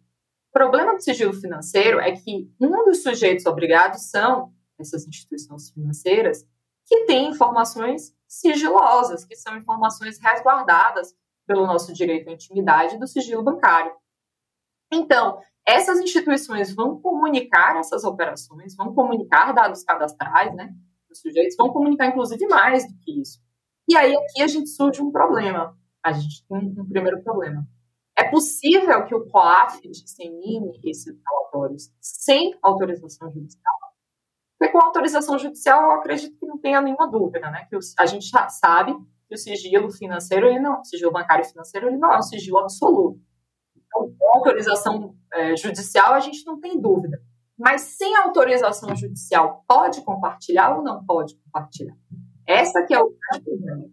O 0.53 0.59
problema 0.59 0.93
do 0.93 1.01
sigilo 1.01 1.33
financeiro 1.33 1.99
é 1.99 2.11
que 2.11 2.47
um 2.61 2.85
dos 2.85 3.01
sujeitos 3.01 3.47
obrigados 3.47 4.11
são 4.11 4.53
essas 4.79 5.07
instituições 5.07 5.71
financeiras 5.71 6.47
que 6.85 7.05
têm 7.05 7.29
informações 7.29 8.15
sigilosas, 8.27 9.25
que 9.25 9.35
são 9.35 9.57
informações 9.57 10.19
resguardadas 10.19 11.15
pelo 11.47 11.65
nosso 11.65 11.91
direito 11.91 12.29
à 12.29 12.33
intimidade 12.33 12.99
do 12.99 13.07
sigilo 13.07 13.41
bancário. 13.41 13.93
Então, 14.93 15.39
essas 15.65 15.99
instituições 15.99 16.71
vão 16.71 17.01
comunicar 17.01 17.77
essas 17.77 18.03
operações, 18.03 18.75
vão 18.75 18.93
comunicar 18.93 19.53
dados 19.53 19.83
cadastrais, 19.83 20.53
né, 20.53 20.71
dos 21.09 21.19
sujeitos, 21.19 21.55
vão 21.57 21.73
comunicar 21.73 22.05
inclusive 22.05 22.45
mais 22.45 22.87
do 22.87 22.93
que 22.99 23.19
isso. 23.19 23.41
E 23.87 23.97
aí 23.97 24.15
aqui 24.15 24.43
a 24.43 24.47
gente 24.47 24.69
surge 24.69 25.01
um 25.01 25.11
problema. 25.11 25.75
A 26.05 26.11
gente 26.11 26.45
tem 26.47 26.59
um, 26.77 26.87
primeiro 26.87 27.23
problema. 27.23 27.67
É 28.23 28.29
possível 28.29 29.05
que 29.05 29.13
o 29.13 29.25
COAF 29.27 29.81
dissemine 29.89 30.79
esses 30.83 31.13
relatórios 31.27 31.91
sem 31.99 32.57
autorização 32.61 33.29
judicial? 33.31 33.73
Porque 34.57 34.71
com 34.71 34.79
autorização 34.79 35.37
judicial 35.37 35.81
eu 35.83 35.91
acredito 35.91 36.37
que 36.37 36.45
não 36.45 36.57
tenha 36.57 36.81
nenhuma 36.81 37.09
dúvida, 37.09 37.51
né? 37.51 37.67
Que 37.69 37.77
a 37.99 38.05
gente 38.05 38.29
já 38.29 38.47
sabe 38.47 38.95
que 39.27 39.35
o 39.35 39.37
sigilo 39.37 39.91
financeiro, 39.91 40.47
ele 40.47 40.59
não, 40.59 40.79
o 40.79 40.85
sigilo 40.85 41.11
bancário 41.11 41.43
financeiro, 41.43 41.87
ele 41.87 41.97
não 41.97 42.13
é 42.13 42.17
um 42.17 42.21
sigilo 42.21 42.59
absoluto. 42.59 43.19
Então, 43.75 44.15
com 44.17 44.37
autorização 44.37 45.15
é, 45.33 45.55
judicial, 45.57 46.13
a 46.13 46.19
gente 46.19 46.45
não 46.45 46.59
tem 46.59 46.79
dúvida. 46.79 47.21
Mas 47.57 47.81
sem 47.81 48.15
autorização 48.17 48.95
judicial, 48.95 49.63
pode 49.67 50.01
compartilhar 50.01 50.77
ou 50.77 50.83
não 50.83 51.05
pode 51.05 51.35
compartilhar? 51.37 51.95
Essa 52.47 52.85
que 52.85 52.93
é 52.93 52.99
o 52.99 53.13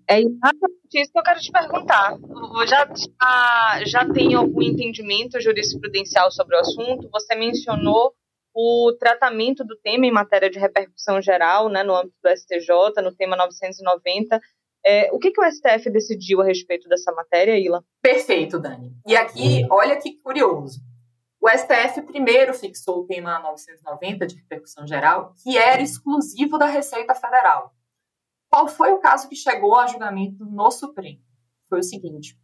É 0.08 0.20
exatamente 0.20 0.94
isso 0.94 1.12
que 1.12 1.18
eu 1.18 1.22
quero 1.22 1.40
te 1.40 1.52
perguntar. 1.52 2.18
Já, 2.66 2.88
já, 2.94 3.84
já 3.84 4.12
tem 4.12 4.34
algum 4.34 4.62
entendimento 4.62 5.40
jurisprudencial 5.40 6.30
sobre 6.30 6.56
o 6.56 6.60
assunto? 6.60 7.08
Você 7.12 7.34
mencionou 7.34 8.12
o 8.54 8.92
tratamento 8.98 9.64
do 9.64 9.76
tema 9.76 10.06
em 10.06 10.10
matéria 10.10 10.50
de 10.50 10.58
repercussão 10.58 11.22
geral, 11.22 11.68
né, 11.68 11.84
no 11.84 11.94
âmbito 11.94 12.16
do 12.22 12.30
STJ, 12.30 13.02
no 13.02 13.14
tema 13.14 13.36
990. 13.36 14.40
É, 14.84 15.10
o 15.12 15.18
que, 15.18 15.30
que 15.30 15.40
o 15.40 15.50
STF 15.50 15.90
decidiu 15.90 16.40
a 16.40 16.44
respeito 16.44 16.88
dessa 16.88 17.12
matéria, 17.12 17.58
Ila? 17.58 17.84
Perfeito, 18.02 18.58
Dani. 18.58 18.92
E 19.06 19.14
aqui, 19.14 19.64
olha 19.70 19.96
que 19.96 20.20
curioso. 20.22 20.80
O 21.40 21.48
STF 21.48 22.02
primeiro 22.02 22.52
fixou 22.52 23.00
o 23.00 23.06
tema 23.06 23.38
990 23.38 24.26
de 24.26 24.36
repercussão 24.36 24.86
geral, 24.86 25.34
que 25.42 25.56
era 25.56 25.80
exclusivo 25.80 26.58
da 26.58 26.66
Receita 26.66 27.14
Federal. 27.14 27.72
Qual 28.50 28.66
foi 28.66 28.92
o 28.92 28.98
caso 28.98 29.28
que 29.28 29.36
chegou 29.36 29.76
a 29.76 29.86
julgamento 29.86 30.44
no 30.44 30.70
Supremo? 30.70 31.20
Foi 31.68 31.78
o 31.78 31.84
seguinte: 31.84 32.36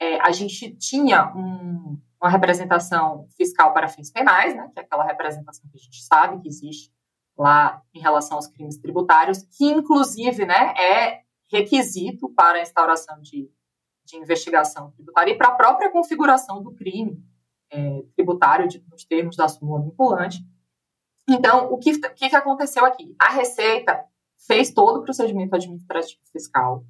é, 0.00 0.18
a 0.20 0.32
gente 0.32 0.74
tinha 0.76 1.32
um, 1.36 2.00
uma 2.20 2.30
representação 2.30 3.28
fiscal 3.36 3.72
para 3.72 3.88
fins 3.88 4.10
penais, 4.10 4.56
né, 4.56 4.70
que 4.72 4.80
é 4.80 4.82
aquela 4.82 5.04
representação 5.04 5.68
que 5.70 5.76
a 5.76 5.80
gente 5.80 6.02
sabe 6.02 6.40
que 6.40 6.48
existe 6.48 6.90
lá 7.36 7.82
em 7.94 8.00
relação 8.00 8.38
aos 8.38 8.46
crimes 8.46 8.78
tributários, 8.78 9.42
que 9.42 9.66
inclusive 9.66 10.46
né, 10.46 10.74
é 10.78 11.22
requisito 11.52 12.30
para 12.30 12.58
a 12.58 12.62
instauração 12.62 13.20
de, 13.20 13.50
de 14.04 14.16
investigação 14.16 14.90
tributária 14.92 15.32
e 15.32 15.36
para 15.36 15.48
a 15.48 15.54
própria 15.54 15.90
configuração 15.90 16.62
do 16.62 16.72
crime 16.72 17.22
é, 17.70 18.02
tributário, 18.14 18.66
de, 18.66 18.82
nos 18.90 19.04
termos 19.04 19.36
da 19.36 19.48
súmula 19.48 19.82
vinculante. 19.82 20.38
Então, 21.28 21.70
o 21.72 21.78
que, 21.78 21.92
o 21.92 22.14
que 22.14 22.36
aconteceu 22.36 22.86
aqui? 22.86 23.14
A 23.18 23.30
Receita 23.30 24.06
fez 24.46 24.72
todo 24.72 25.00
o 25.00 25.02
procedimento 25.02 25.54
administrativo 25.54 26.20
fiscal, 26.32 26.84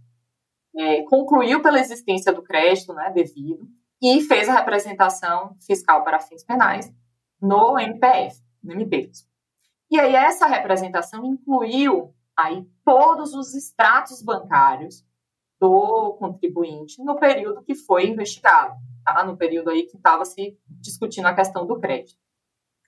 é, 0.76 1.02
concluiu 1.04 1.62
pela 1.62 1.80
existência 1.80 2.32
do 2.32 2.42
crédito 2.42 2.92
né, 2.92 3.10
devido 3.10 3.66
e 4.00 4.20
fez 4.20 4.48
a 4.48 4.54
representação 4.54 5.56
fiscal 5.66 6.04
para 6.04 6.20
fins 6.20 6.44
penais 6.44 6.92
no 7.40 7.78
MPF, 7.78 8.42
no 8.62 8.72
MP. 8.72 9.10
E 9.90 9.98
aí 9.98 10.14
essa 10.14 10.46
representação 10.46 11.24
incluiu 11.24 12.14
aí 12.36 12.66
todos 12.84 13.32
os 13.32 13.54
extratos 13.54 14.20
bancários 14.20 15.04
do 15.58 16.14
contribuinte 16.18 17.02
no 17.02 17.18
período 17.18 17.62
que 17.62 17.74
foi 17.74 18.06
investigado, 18.08 18.74
tá? 19.04 19.24
no 19.24 19.36
período 19.36 19.70
aí 19.70 19.84
que 19.84 19.96
estava 19.96 20.24
se 20.24 20.58
discutindo 20.68 21.26
a 21.26 21.34
questão 21.34 21.66
do 21.66 21.80
crédito. 21.80 22.20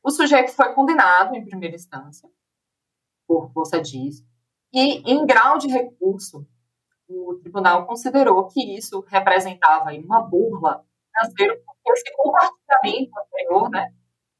O 0.04 0.10
sujeito 0.10 0.52
foi 0.52 0.74
condenado 0.74 1.34
em 1.34 1.44
primeira 1.44 1.74
instância 1.74 2.28
por 3.26 3.50
força 3.52 3.80
disso, 3.80 4.26
e 4.72 5.10
em 5.10 5.24
grau 5.26 5.58
de 5.58 5.68
recurso, 5.68 6.46
o 7.08 7.36
tribunal 7.36 7.86
considerou 7.86 8.46
que 8.48 8.76
isso 8.76 9.00
representava 9.08 9.92
uma 9.94 10.20
burla 10.20 10.84
financeira, 11.10 11.60
porque 11.64 11.92
esse 11.92 12.12
compartilhamento 12.14 13.12
anterior, 13.18 13.70
né, 13.70 13.92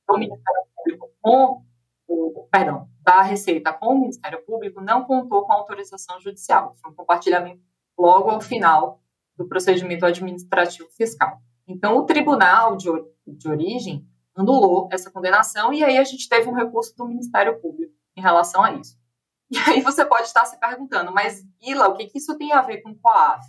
do 0.06 0.18
Ministério 0.18 0.62
Público 0.76 1.10
com 1.20 1.62
o, 2.06 2.48
perdão, 2.50 2.88
da 3.02 3.22
Receita 3.22 3.72
com 3.72 3.94
o 3.94 4.00
Ministério 4.00 4.44
Público 4.44 4.80
não 4.80 5.04
contou 5.04 5.46
com 5.46 5.52
autorização 5.52 6.20
judicial. 6.20 6.74
Foi 6.80 6.90
um 6.90 6.94
compartilhamento 6.94 7.62
logo 7.98 8.30
ao 8.30 8.40
final 8.40 9.00
do 9.36 9.46
procedimento 9.46 10.04
administrativo 10.04 10.88
fiscal. 10.90 11.40
Então, 11.66 11.96
o 11.96 12.04
tribunal 12.04 12.76
de, 12.76 12.88
de 13.26 13.48
origem 13.48 14.06
anulou 14.34 14.88
essa 14.90 15.10
condenação 15.10 15.72
e 15.72 15.84
aí 15.84 15.98
a 15.98 16.04
gente 16.04 16.28
teve 16.28 16.48
um 16.48 16.54
recurso 16.54 16.96
do 16.96 17.06
Ministério 17.06 17.60
Público 17.60 17.92
em 18.16 18.20
relação 18.20 18.62
a 18.62 18.72
isso. 18.72 18.97
E 19.50 19.58
aí 19.58 19.80
você 19.80 20.04
pode 20.04 20.26
estar 20.26 20.44
se 20.44 20.60
perguntando, 20.60 21.10
mas 21.10 21.42
Ila, 21.62 21.88
o 21.88 21.96
que, 21.96 22.06
que 22.06 22.18
isso 22.18 22.36
tem 22.36 22.52
a 22.52 22.60
ver 22.60 22.82
com 22.82 22.94
COAF? 22.94 23.42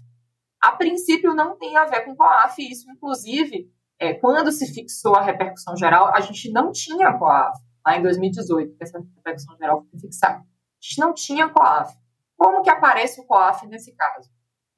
A 0.61 0.71
princípio 0.71 1.33
não 1.33 1.57
tem 1.57 1.75
a 1.75 1.85
ver 1.85 2.05
com 2.05 2.15
COAF, 2.15 2.61
isso 2.61 2.89
inclusive, 2.89 3.69
é, 3.99 4.13
quando 4.13 4.51
se 4.51 4.73
fixou 4.73 5.15
a 5.15 5.21
repercussão 5.21 5.75
geral, 5.75 6.13
a 6.13 6.21
gente 6.21 6.51
não 6.51 6.71
tinha 6.71 7.17
COAF. 7.17 7.59
lá 7.85 7.97
em 7.97 8.01
2018, 8.01 8.77
que 8.77 8.83
essa 8.83 8.97
repercussão 8.97 9.57
geral 9.57 9.85
foi 9.89 9.99
fixada. 9.99 10.39
A 10.39 10.45
gente 10.81 10.99
não 10.99 11.13
tinha 11.13 11.49
COAF. 11.49 11.93
Como 12.37 12.61
que 12.61 12.69
aparece 12.69 13.19
o 13.19 13.25
COAF 13.25 13.67
nesse 13.67 13.93
caso? 13.93 14.29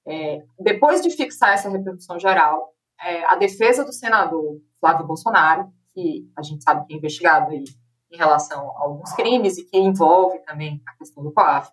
É, 0.08 0.44
depois 0.60 1.02
de 1.02 1.12
fixar 1.12 1.54
essa 1.54 1.70
repercussão 1.70 2.20
geral, 2.20 2.74
é, 3.00 3.24
a 3.26 3.36
defesa 3.36 3.84
do 3.86 3.94
senador 3.94 4.60
Flávio 4.80 5.06
Bolsonaro, 5.06 5.72
que 5.94 6.28
a 6.36 6.42
gente 6.42 6.64
sabe 6.64 6.86
que 6.86 6.94
é 6.94 6.98
investigado 6.98 7.52
aí 7.52 7.64
em 8.12 8.18
relação 8.18 8.70
a 8.72 8.84
alguns 8.84 9.14
crimes 9.14 9.58
e 9.58 9.64
que 9.64 9.78
envolve 9.78 10.40
também 10.40 10.82
a 10.88 10.94
questão 10.98 11.24
do 11.24 11.32
COAF, 11.32 11.72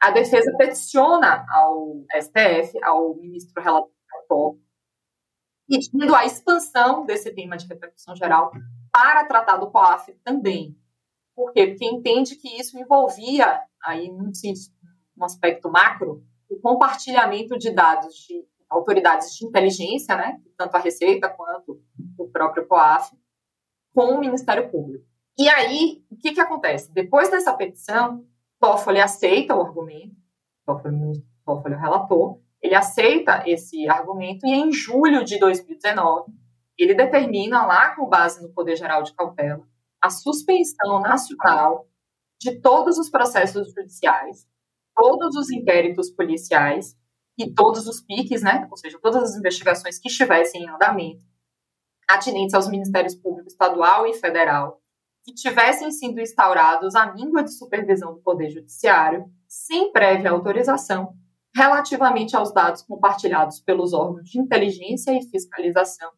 a 0.00 0.10
defesa 0.10 0.54
peticiona 0.56 1.46
ao 1.48 2.04
STF, 2.20 2.82
ao 2.82 3.14
ministro 3.16 3.62
relator, 3.62 4.58
pedindo 5.68 6.14
a 6.14 6.24
expansão 6.24 7.04
desse 7.04 7.32
tema 7.34 7.56
de 7.56 7.66
repercussão 7.66 8.14
geral 8.14 8.50
para 8.92 9.24
tratar 9.26 9.56
do 9.56 9.70
COAF 9.70 10.12
também. 10.24 10.76
Por 11.34 11.52
quê? 11.52 11.66
Porque 11.66 11.84
entende 11.84 12.36
que 12.36 12.48
isso 12.58 12.78
envolvia, 12.78 13.62
aí 13.84 14.08
num, 14.10 14.32
num 15.16 15.24
aspecto 15.24 15.70
macro, 15.70 16.24
o 16.48 16.58
compartilhamento 16.60 17.58
de 17.58 17.70
dados 17.70 18.14
de 18.14 18.44
autoridades 18.68 19.34
de 19.34 19.44
inteligência, 19.44 20.16
né, 20.16 20.40
tanto 20.56 20.74
a 20.76 20.80
Receita 20.80 21.28
quanto 21.28 21.80
o 22.18 22.28
próprio 22.28 22.66
COAF, 22.66 23.16
com 23.94 24.14
o 24.14 24.20
Ministério 24.20 24.70
Público. 24.70 25.05
E 25.38 25.48
aí, 25.48 26.02
o 26.10 26.16
que, 26.16 26.32
que 26.32 26.40
acontece? 26.40 26.92
Depois 26.92 27.30
dessa 27.30 27.54
petição, 27.54 28.24
Toffoli 28.58 29.00
aceita 29.00 29.54
o 29.54 29.60
argumento, 29.60 30.16
Toffoli, 30.64 31.22
Toffoli 31.44 31.74
o 31.74 31.78
relator, 31.78 32.40
ele 32.62 32.74
aceita 32.74 33.42
esse 33.46 33.88
argumento 33.88 34.46
e 34.46 34.50
em 34.50 34.72
julho 34.72 35.24
de 35.24 35.38
2019, 35.38 36.32
ele 36.78 36.94
determina 36.94 37.66
lá, 37.66 37.94
com 37.94 38.08
base 38.08 38.42
no 38.42 38.52
Poder 38.52 38.76
Geral 38.76 39.02
de 39.02 39.14
Cautela, 39.14 39.66
a 40.00 40.10
suspensão 40.10 41.00
nacional 41.00 41.88
de 42.40 42.60
todos 42.60 42.98
os 42.98 43.10
processos 43.10 43.72
judiciais, 43.74 44.46
todos 44.94 45.36
os 45.36 45.50
inquéritos 45.50 46.10
policiais 46.10 46.96
e 47.38 47.52
todos 47.52 47.86
os 47.86 48.00
PICs, 48.00 48.42
né, 48.42 48.66
ou 48.70 48.76
seja, 48.76 48.98
todas 49.00 49.22
as 49.22 49.36
investigações 49.36 49.98
que 49.98 50.08
estivessem 50.08 50.62
em 50.62 50.68
andamento, 50.68 51.22
atinentes 52.08 52.54
aos 52.54 52.68
Ministérios 52.68 53.14
Público 53.14 53.48
Estadual 53.48 54.06
e 54.06 54.14
Federal, 54.14 54.80
que 55.26 55.34
tivessem 55.34 55.90
sido 55.90 56.20
instaurados 56.20 56.94
a 56.94 57.12
míngua 57.12 57.42
de 57.42 57.52
supervisão 57.52 58.14
do 58.14 58.20
Poder 58.20 58.48
Judiciário, 58.48 59.24
sem 59.48 59.90
prévia 59.90 60.30
autorização, 60.30 61.14
relativamente 61.54 62.36
aos 62.36 62.52
dados 62.52 62.82
compartilhados 62.82 63.58
pelos 63.58 63.92
órgãos 63.92 64.30
de 64.30 64.38
inteligência 64.38 65.10
e 65.10 65.28
fiscalização, 65.28 66.12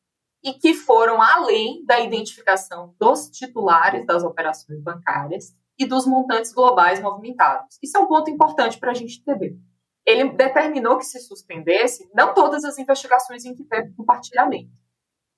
e 0.44 0.52
que 0.52 0.74
foram 0.74 1.22
além 1.22 1.82
da 1.86 1.98
identificação 2.00 2.94
dos 3.00 3.30
titulares 3.30 4.04
das 4.04 4.22
operações 4.22 4.78
bancárias 4.82 5.56
e 5.78 5.86
dos 5.86 6.06
montantes 6.06 6.52
globais 6.52 7.00
movimentados. 7.00 7.78
Isso 7.82 7.96
é 7.96 8.00
um 8.00 8.06
ponto 8.06 8.30
importante 8.30 8.78
para 8.78 8.90
a 8.90 8.94
gente 8.94 9.20
entender. 9.20 9.56
Ele 10.04 10.32
determinou 10.32 10.98
que 10.98 11.04
se 11.04 11.18
suspendesse 11.20 12.10
não 12.14 12.34
todas 12.34 12.62
as 12.64 12.76
investigações 12.78 13.44
em 13.46 13.54
que 13.54 13.64
teve 13.64 13.94
compartilhamento. 13.94 14.70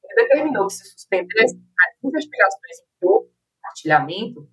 Ele 0.03 0.15
determinou 0.23 0.67
que 0.67 0.75
se 0.75 0.91
suspendesse 0.91 1.55
as 1.55 2.05
investigações 2.05 2.79
em 2.81 2.85
que 3.01 3.07
compartilhamento 3.71 4.49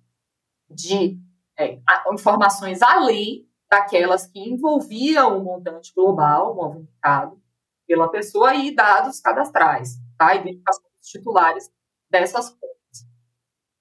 de 0.70 1.18
é, 1.58 1.78
informações 2.12 2.82
além 2.82 3.46
daquelas 3.70 4.26
que 4.26 4.38
envolviam 4.38 5.38
o 5.38 5.44
montante 5.44 5.92
global 5.94 6.54
movimentado 6.54 7.40
pela 7.86 8.10
pessoa 8.10 8.54
e 8.54 8.74
dados 8.74 9.20
cadastrais, 9.20 9.96
tá? 10.16 10.34
Identificação 10.34 10.84
dos 10.98 11.08
titulares 11.08 11.70
dessas 12.10 12.50
contas. 12.50 12.68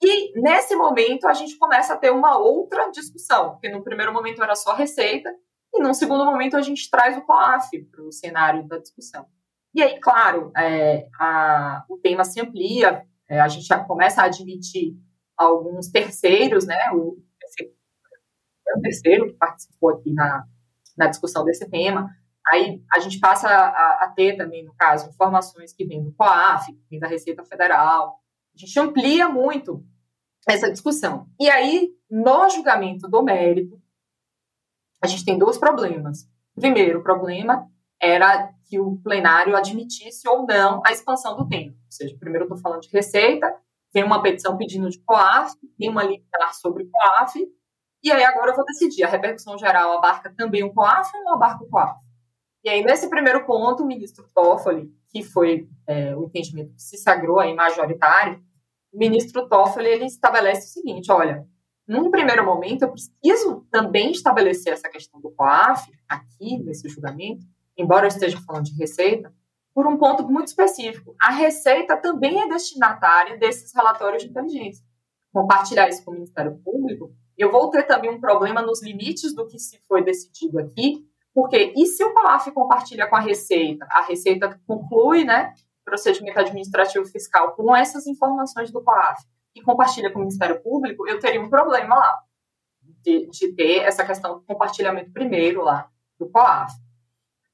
E 0.02 0.40
nesse 0.40 0.76
momento 0.76 1.28
a 1.28 1.34
gente 1.34 1.58
começa 1.58 1.94
a 1.94 1.98
ter 1.98 2.12
uma 2.12 2.38
outra 2.38 2.90
discussão, 2.90 3.52
porque 3.52 3.70
no 3.70 3.84
primeiro 3.84 4.14
momento 4.14 4.44
era 4.44 4.56
só 4.56 4.74
receita, 4.74 5.34
e 5.74 5.82
num 5.82 5.94
segundo 5.94 6.26
momento 6.26 6.56
a 6.56 6.62
gente 6.62 6.90
traz 6.90 7.18
o 7.18 7.22
COAF 7.22 7.84
para 7.92 8.04
o 8.04 8.12
cenário 8.12 8.68
da 8.68 8.78
discussão. 8.78 9.26
E 9.74 9.84
aí, 9.84 10.00
claro, 10.00 10.52
é, 10.58 11.08
a, 11.20 11.86
o 11.90 11.98
tema 11.98 12.24
se 12.24 12.40
amplia, 12.40 13.06
é, 13.30 13.40
a 13.40 13.48
gente 13.48 13.66
já 13.66 13.84
começa 13.84 14.22
a 14.22 14.26
admitir 14.26 14.98
alguns 15.38 15.90
terceiros, 15.90 16.66
né? 16.66 16.78
O, 16.94 17.18
o 18.76 18.82
terceiro 18.82 19.28
que 19.28 19.34
participou 19.34 19.92
aqui 19.92 20.12
na, 20.12 20.46
na 20.98 21.08
discussão 21.08 21.46
desse 21.46 21.70
tema. 21.70 22.10
Aí 22.50 22.82
a 22.94 23.00
gente 23.00 23.20
passa 23.20 23.48
a, 23.48 24.06
a, 24.06 24.14
ter 24.16 24.38
também, 24.38 24.64
no 24.64 24.74
caso, 24.74 25.10
informações 25.10 25.74
que 25.74 25.86
vêm 25.86 26.04
do 26.04 26.14
COAF, 26.14 26.74
que 26.74 26.86
vêm 26.90 27.00
da 27.00 27.08
Receita 27.08 27.44
Federal. 27.44 28.20
A 28.56 28.58
gente 28.58 28.80
amplia 28.80 29.28
muito 29.28 29.86
essa 30.48 30.72
discussão. 30.72 31.28
E 31.40 31.50
aí, 31.50 31.90
no 32.10 32.50
julgamento 32.50 33.08
do 33.10 33.22
mérito, 33.22 33.82
a 35.02 35.08
gente 35.08 35.26
tem 35.26 35.38
dois 35.38 35.58
problemas. 35.58 36.28
Primeiro, 36.56 37.00
o 37.00 37.04
problema 37.04 37.70
era 38.02 38.54
que 38.70 38.80
o 38.80 38.98
plenário 38.98 39.56
admitisse 39.56 40.28
ou 40.28 40.46
não 40.46 40.82
a 40.86 40.92
expansão 40.92 41.36
do 41.36 41.48
tempo. 41.48 41.76
Ou 41.76 41.92
seja, 41.92 42.18
primeiro 42.18 42.46
eu 42.46 42.48
estou 42.48 42.62
falando 42.62 42.82
de 42.82 42.90
receita, 42.90 43.54
tem 43.92 44.04
uma 44.04 44.22
petição 44.22 44.58
pedindo 44.58 44.90
de 44.90 45.00
COAF, 45.00 45.54
tem 45.78 45.90
uma 45.90 46.04
limitar 46.04 46.54
sobre 46.54 46.90
COAF, 46.90 47.40
e 48.04 48.12
aí 48.12 48.24
agora 48.24 48.52
eu 48.52 48.56
vou 48.56 48.66
decidir, 48.66 49.04
a 49.04 49.08
repercussão 49.08 49.58
geral 49.58 49.98
abarca 49.98 50.34
também 50.36 50.64
o 50.64 50.74
COAF 50.74 51.10
ou 51.16 51.24
não 51.24 51.34
abarca 51.34 51.64
o 51.64 51.70
COAF? 51.70 52.08
E 52.64 52.70
aí, 52.70 52.84
nesse 52.84 53.10
primeiro 53.10 53.46
ponto, 53.46 53.84
o 53.84 53.88
ministro 53.88 54.26
Toffoli, 54.34 54.92
que 55.10 55.24
foi 55.24 55.70
é, 55.88 56.16
o 56.16 56.26
entendimento 56.26 56.74
que 56.74 56.82
se 56.82 56.98
sagrou 56.98 57.40
aí 57.40 57.54
majoritário, 57.54 58.44
o 58.92 58.98
ministro 58.98 59.48
Toffoli 59.48 59.88
ele 59.88 60.06
estabelece 60.06 60.68
o 60.68 60.74
seguinte, 60.74 61.12
olha, 61.12 61.48
num 61.88 62.12
primeiro 62.12 62.46
momento 62.46 62.82
eu 62.84 62.92
preciso 62.92 63.66
também 63.72 64.12
estabelecer 64.12 64.74
essa 64.74 64.90
questão 64.90 65.22
do 65.22 65.32
COAF 65.32 65.90
aqui, 66.10 66.58
nesse 66.60 66.90
julgamento, 66.90 67.46
embora 67.78 68.06
eu 68.06 68.10
esteja 68.10 68.38
falando 68.46 68.66
de 68.66 68.76
receita, 68.76 69.34
por 69.78 69.86
um 69.86 69.96
ponto 69.96 70.28
muito 70.28 70.48
específico. 70.48 71.16
A 71.22 71.30
Receita 71.30 71.96
também 71.96 72.42
é 72.42 72.48
destinatária 72.48 73.38
desses 73.38 73.72
relatórios 73.76 74.24
de 74.24 74.30
inteligência. 74.30 74.84
Compartilhar 75.32 75.88
isso 75.88 76.04
com 76.04 76.10
o 76.10 76.14
Ministério 76.16 76.60
Público, 76.66 77.14
eu 77.38 77.52
vou 77.52 77.70
ter 77.70 77.84
também 77.84 78.10
um 78.10 78.20
problema 78.20 78.60
nos 78.60 78.82
limites 78.82 79.36
do 79.36 79.46
que 79.46 79.60
se 79.60 79.80
foi 79.88 80.04
decidido 80.04 80.58
aqui, 80.58 81.06
porque 81.32 81.76
e 81.78 81.86
se 81.86 82.04
o 82.04 82.12
COAF 82.12 82.50
compartilha 82.54 83.06
com 83.08 83.18
a 83.18 83.20
Receita? 83.20 83.86
A 83.92 84.02
Receita 84.02 84.60
conclui, 84.66 85.24
né, 85.24 85.54
procedimento 85.86 86.40
administrativo 86.40 87.06
fiscal 87.06 87.52
com 87.52 87.76
essas 87.76 88.08
informações 88.08 88.72
do 88.72 88.84
COAF 88.84 89.22
e 89.56 89.62
compartilha 89.62 90.12
com 90.12 90.18
o 90.18 90.22
Ministério 90.24 90.60
Público, 90.60 91.08
eu 91.08 91.20
teria 91.20 91.40
um 91.40 91.52
problema 91.52 91.96
lá 91.96 92.20
de, 93.04 93.30
de 93.30 93.54
ter 93.54 93.84
essa 93.84 94.04
questão 94.04 94.40
do 94.40 94.42
compartilhamento 94.42 95.12
primeiro 95.12 95.62
lá 95.62 95.88
do 96.20 96.28
COAF. 96.28 96.74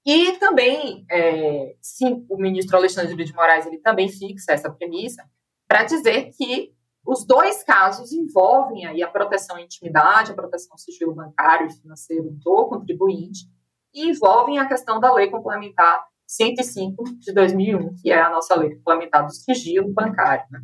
E 0.05 0.33
também, 0.33 1.05
é, 1.09 1.75
sim, 1.81 2.25
o 2.29 2.37
ministro 2.37 2.75
Alexandre 2.75 3.23
de 3.23 3.33
Moraes 3.33 3.65
ele 3.65 3.77
também 3.77 4.09
fixa 4.09 4.51
essa 4.51 4.69
premissa 4.69 5.23
para 5.67 5.83
dizer 5.83 6.31
que 6.37 6.73
os 7.05 7.25
dois 7.25 7.63
casos 7.63 8.11
envolvem 8.11 8.85
aí 8.85 9.01
a 9.03 9.09
proteção 9.09 9.57
à 9.57 9.61
intimidade, 9.61 10.31
a 10.31 10.35
proteção 10.35 10.73
ao 10.73 10.77
sigilo 10.77 11.13
bancário 11.13 11.67
e 11.67 11.73
financeiro 11.73 12.29
do 12.31 12.67
contribuinte, 12.67 13.47
e 13.93 14.09
envolvem 14.09 14.57
a 14.57 14.67
questão 14.67 14.99
da 14.99 15.13
lei 15.13 15.29
complementar 15.29 16.05
105 16.25 17.03
de 17.19 17.33
2001, 17.33 17.95
que 17.95 18.11
é 18.11 18.21
a 18.21 18.29
nossa 18.29 18.55
lei 18.55 18.75
complementar 18.75 19.25
do 19.25 19.33
sigilo 19.33 19.93
bancário. 19.93 20.45
Né? 20.49 20.59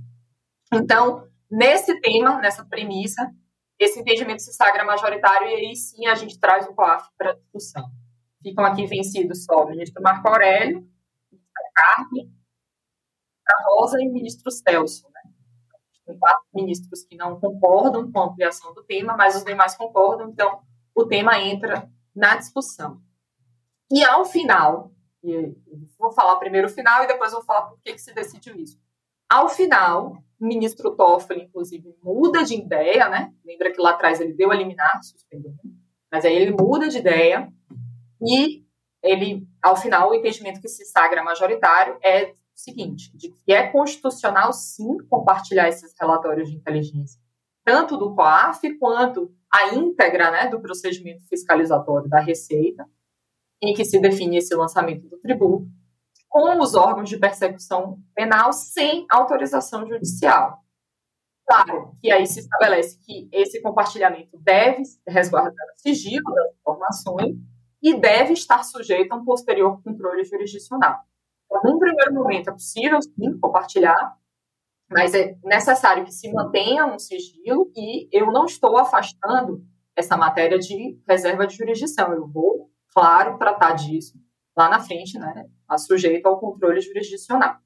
Então, 0.73 1.28
nesse 1.49 1.99
tema, 1.99 2.39
nessa 2.39 2.65
premissa, 2.65 3.30
esse 3.78 3.99
entendimento 3.99 4.41
se 4.41 4.54
sagra 4.54 4.84
majoritário 4.84 5.47
e 5.47 5.54
aí 5.54 5.75
sim 5.75 6.08
a 6.08 6.15
gente 6.15 6.39
traz 6.39 6.67
o 6.67 6.73
COAF 6.73 7.10
para 7.17 7.34
discussão. 7.34 7.89
Ficam 8.41 8.65
aqui 8.65 8.86
vencidos 8.86 9.43
só 9.43 9.63
o 9.63 9.69
ministro 9.69 10.02
Marco 10.02 10.28
Aurélio, 10.28 10.88
a 11.34 11.82
Carme, 11.82 12.32
a 13.47 13.63
Rosa 13.65 14.02
e 14.02 14.08
o 14.08 14.13
ministro 14.13 14.49
Celso. 14.49 15.08
Né? 15.13 15.32
Tem 16.06 16.17
quatro 16.17 16.45
ministros 16.54 17.04
que 17.04 17.15
não 17.15 17.39
concordam 17.39 18.12
com 18.12 18.19
a 18.19 18.25
ampliação 18.25 18.73
do 18.73 18.84
tema, 18.84 19.15
mas 19.17 19.36
os 19.36 19.43
demais 19.43 19.75
concordam, 19.75 20.30
então 20.30 20.62
o 20.95 21.06
tema 21.06 21.39
entra 21.39 21.89
na 22.15 22.38
discussão. 22.38 23.02
E 23.91 24.04
ao 24.04 24.23
final, 24.23 24.91
vou 25.97 26.12
falar 26.12 26.38
primeiro 26.38 26.67
o 26.67 26.71
final 26.71 27.04
e 27.04 27.08
depois 27.08 27.32
vou 27.32 27.43
falar 27.43 27.63
por 27.63 27.80
que, 27.82 27.93
que 27.93 28.02
se 28.02 28.13
decidiu 28.13 28.56
isso. 28.56 28.80
Ao 29.30 29.49
final, 29.49 30.17
o 30.39 30.47
ministro 30.47 30.95
Toffoli, 30.95 31.43
inclusive, 31.43 31.95
muda 32.02 32.43
de 32.43 32.56
ideia, 32.56 33.10
né? 33.10 33.34
Lembra 33.45 33.71
que 33.71 33.82
lá 33.82 33.91
atrás 33.91 34.19
ele 34.19 34.34
deu 34.34 34.52
a 34.52 34.56
liminar, 34.56 35.04
suspendeu, 35.04 35.52
mas 36.12 36.25
aí 36.25 36.36
ele 36.36 36.52
muda 36.52 36.88
de 36.88 36.97
ideia 36.97 37.52
e 38.21 38.65
ele, 39.01 39.47
ao 39.62 39.75
final, 39.75 40.10
o 40.10 40.13
entendimento 40.13 40.62
que 40.62 40.67
se 40.67 40.86
sagra 40.86 41.23
majoritário 41.23 41.97
é 42.03 42.32
o 42.32 42.36
seguinte, 42.53 43.15
de 43.15 43.32
que 43.32 43.53
é 43.53 43.67
constitucional, 43.67 44.51
sim, 44.51 44.97
compartilhar 45.10 45.69
esses 45.69 45.93
relatórios 45.99 46.49
de 46.49 46.58
inteligência, 46.58 47.19
tanto 47.63 47.97
do 47.97 48.13
COAF 48.13 48.77
quanto 48.77 49.34
a 49.51 49.73
íntegra 49.73 50.32
né, 50.32 50.47
do 50.47 50.60
procedimento 50.60 51.25
fiscalizatório 51.27 52.10
da 52.10 52.19
Receita, 52.19 52.86
em 53.62 53.73
que 53.73 53.86
se 53.86 53.99
define 53.99 54.38
esse 54.38 54.53
lançamento 54.55 55.08
do 55.08 55.17
tributo, 55.17 55.67
com 56.27 56.60
os 56.62 56.75
órgãos 56.75 57.10
de 57.10 57.17
persecução 57.17 57.99
penal 58.13 58.53
sem 58.53 59.05
autorização 59.10 59.88
judicial. 59.88 60.63
Claro, 61.47 61.95
que 61.99 62.12
aí 62.12 62.27
se 62.27 62.41
estabelece 62.41 62.99
que 63.03 63.27
esse 63.32 63.60
compartilhamento 63.62 64.38
deve 64.38 64.84
resguardar 65.08 65.51
o 65.51 65.82
sigilo 65.82 66.32
das 66.36 66.53
informações 66.62 67.36
e 67.81 67.93
deve 67.99 68.33
estar 68.33 68.63
sujeito 68.63 69.11
a 69.11 69.15
um 69.15 69.23
posterior 69.23 69.81
controle 69.81 70.23
jurisdicional. 70.23 70.99
Então, 71.45 71.61
num 71.63 71.79
primeiro 71.79 72.13
momento, 72.13 72.49
é 72.49 72.53
possível, 72.53 73.01
sim, 73.01 73.39
compartilhar, 73.39 74.17
mas 74.89 75.13
é 75.13 75.37
necessário 75.43 76.03
que 76.03 76.11
se 76.11 76.31
mantenha 76.31 76.85
um 76.85 76.97
sigilo 76.97 77.71
e 77.75 78.07
eu 78.11 78.31
não 78.31 78.45
estou 78.45 78.77
afastando 78.77 79.63
essa 79.95 80.17
matéria 80.17 80.57
de 80.57 80.99
reserva 81.07 81.45
de 81.45 81.55
jurisdição. 81.55 82.13
Eu 82.13 82.27
vou, 82.27 82.71
claro, 82.93 83.37
tratar 83.37 83.73
disso 83.73 84.17
lá 84.57 84.69
na 84.69 84.79
frente, 84.79 85.17
né, 85.17 85.45
sujeito 85.77 86.25
ao 86.25 86.39
controle 86.39 86.81
jurisdicional. 86.81 87.57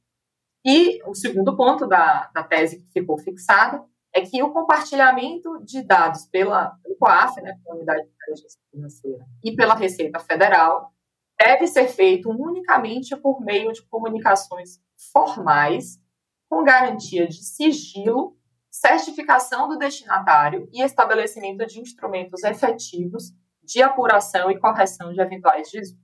E 0.65 1.01
o 1.09 1.15
segundo 1.15 1.55
ponto 1.57 1.87
da, 1.87 2.29
da 2.33 2.43
tese 2.43 2.81
que 2.81 2.91
ficou 2.91 3.17
fixada 3.17 3.83
é 4.13 4.21
que 4.21 4.41
o 4.43 4.51
compartilhamento 4.51 5.63
de 5.63 5.81
dados 5.81 6.25
pela 6.27 6.77
COAF, 6.99 7.41
né, 7.41 7.57
pela 7.63 7.75
Unidade 7.75 8.03
de 8.03 8.09
Inteligência 8.09 8.61
Financeira, 8.71 9.25
e 9.43 9.55
pela 9.55 9.73
Receita 9.73 10.19
Federal 10.19 10.93
deve 11.37 11.67
ser 11.67 11.87
feito 11.87 12.29
unicamente 12.29 13.15
por 13.17 13.41
meio 13.41 13.73
de 13.73 13.81
comunicações 13.87 14.79
formais, 15.11 15.99
com 16.47 16.63
garantia 16.63 17.27
de 17.27 17.43
sigilo, 17.43 18.37
certificação 18.69 19.67
do 19.67 19.77
destinatário 19.77 20.69
e 20.71 20.83
estabelecimento 20.83 21.65
de 21.65 21.79
instrumentos 21.79 22.43
efetivos 22.43 23.31
de 23.63 23.81
apuração 23.81 24.51
e 24.51 24.59
correção 24.59 25.11
de 25.13 25.21
eventuais 25.21 25.71
desvios. 25.71 26.03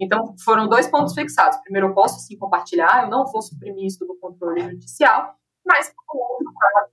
Então, 0.00 0.34
foram 0.44 0.68
dois 0.68 0.86
pontos 0.86 1.14
fixados. 1.14 1.58
Primeiro, 1.62 1.88
eu 1.88 1.94
posso 1.94 2.20
sim 2.20 2.36
compartilhar, 2.36 3.04
eu 3.04 3.10
não 3.10 3.24
vou 3.26 3.42
suprimir 3.42 3.86
isso 3.86 4.04
do 4.06 4.16
controle 4.16 4.60
judicial, 4.60 5.34
mas, 5.64 5.92
por 5.94 6.16
outro 6.16 6.46
lado, 6.46 6.90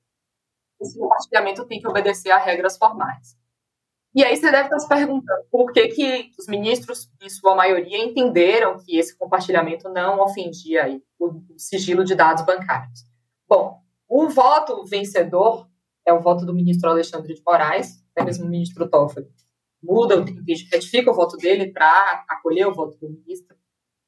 esse 0.86 1.00
compartilhamento 1.00 1.66
tem 1.66 1.80
que 1.80 1.88
obedecer 1.88 2.32
a 2.32 2.38
regras 2.38 2.78
formais. 2.78 3.36
E 4.14 4.24
aí 4.24 4.36
você 4.36 4.50
deve 4.50 4.64
estar 4.64 4.80
se 4.80 4.88
perguntando 4.88 5.44
por 5.52 5.74
que, 5.74 5.90
que 5.90 6.32
os 6.40 6.48
ministros, 6.48 7.10
em 7.22 7.30
sua 7.30 7.54
maioria, 7.54 7.98
entenderam 7.98 8.78
que 8.78 8.98
esse 8.98 9.18
compartilhamento 9.18 9.90
não 9.90 10.22
ofendia 10.22 11.02
o 11.20 11.42
sigilo 11.58 12.06
de 12.06 12.16
dados 12.16 12.46
bancários. 12.46 13.02
Bom, 13.48 13.82
o 14.08 14.30
voto 14.30 14.86
vencedor 14.86 15.68
é 16.08 16.14
o 16.14 16.22
voto 16.22 16.46
do 16.46 16.54
ministro 16.54 16.90
Alexandre 16.90 17.34
de 17.34 17.42
Moraes, 17.46 18.02
até 18.16 18.24
mesmo 18.24 18.46
o 18.46 18.50
ministro 18.50 18.90
Toffoli 18.90 19.28
muda, 19.86 20.26
retifica 20.72 21.12
o 21.12 21.14
voto 21.14 21.38
dele 21.38 21.72
para 21.72 22.26
acolher 22.28 22.68
o 22.68 22.74
voto 22.74 22.98
do 22.98 23.10
ministro 23.10 23.56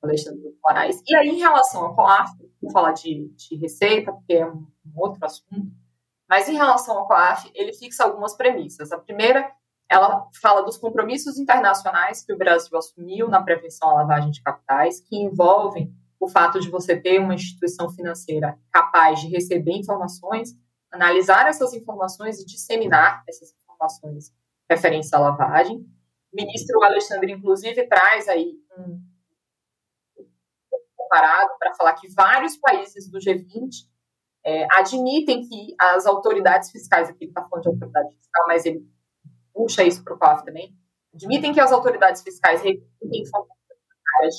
Alexandre 0.02 0.42
de 0.42 0.58
Moraes. 0.64 1.02
E 1.08 1.16
aí, 1.16 1.30
em 1.30 1.40
relação 1.40 1.86
ao 1.86 1.96
COAF, 1.96 2.32
vou 2.62 2.72
falar 2.72 2.94
de, 2.94 3.30
de 3.30 3.56
receita, 3.56 4.12
porque 4.12 4.34
é 4.34 4.46
um 4.46 4.66
outro 4.96 5.24
assunto, 5.24 5.72
mas 6.30 6.50
em 6.50 6.56
relação 6.56 6.98
ao 6.98 7.08
COAF, 7.08 7.50
ele 7.54 7.74
fixa 7.74 8.04
algumas 8.04 8.36
premissas. 8.36 8.92
A 8.92 8.98
primeira, 8.98 9.50
ela 9.90 10.28
fala 10.42 10.62
dos 10.62 10.78
compromissos 10.78 11.38
internacionais 11.38 12.24
que 12.24 12.34
o 12.34 12.38
Brasil 12.38 12.78
assumiu 12.78 13.30
na 13.30 13.42
prevenção 13.42 13.90
à 13.90 13.94
lavagem 13.96 14.32
de 14.32 14.42
capitais, 14.42 15.00
que 15.00 15.16
envolvem 15.16 15.94
o 16.20 16.28
fato 16.28 16.60
de 16.60 16.70
você 16.70 17.00
ter 17.00 17.20
uma 17.20 17.36
instituição 17.36 17.90
financeira 17.90 18.60
capaz 18.72 19.22
de 19.22 19.28
receber 19.28 19.74
informações, 19.74 20.56
analisar 20.92 21.48
essas 21.48 21.74
informações 21.74 22.40
e 22.40 22.46
disseminar 22.46 23.24
essas 23.28 23.54
informações 23.54 24.34
referentes 24.70 25.14
à 25.14 25.20
lavagem. 25.20 25.78
O 26.34 26.36
ministro 26.36 26.84
Alexandre, 26.84 27.32
inclusive, 27.32 27.88
traz 27.88 28.28
aí 28.28 28.56
um 28.78 29.00
comparado 30.96 31.52
para 31.58 31.74
falar 31.74 31.94
que 31.94 32.10
vários 32.10 32.58
países 32.58 33.10
do 33.10 33.18
G20 33.18 33.88
é, 34.48 34.66
admitem 34.72 35.42
que 35.42 35.76
as 35.78 36.06
autoridades 36.06 36.72
fiscais, 36.72 37.10
aqui 37.10 37.26
ele 37.26 37.32
está 37.32 37.44
falando 37.44 37.64
de 37.64 37.70
autoridade 37.70 38.16
fiscal, 38.16 38.46
mas 38.48 38.66
ele 38.66 38.82
puxa 39.54 39.84
isso 39.84 40.02
para 40.06 40.14
o 40.14 40.18
COAF 40.18 40.46
também, 40.46 40.74
admitem 41.14 41.52
que 41.52 41.60
as 41.60 41.74
autoridades 41.74 42.22
fiscais 42.22 42.62
informações 42.64 43.58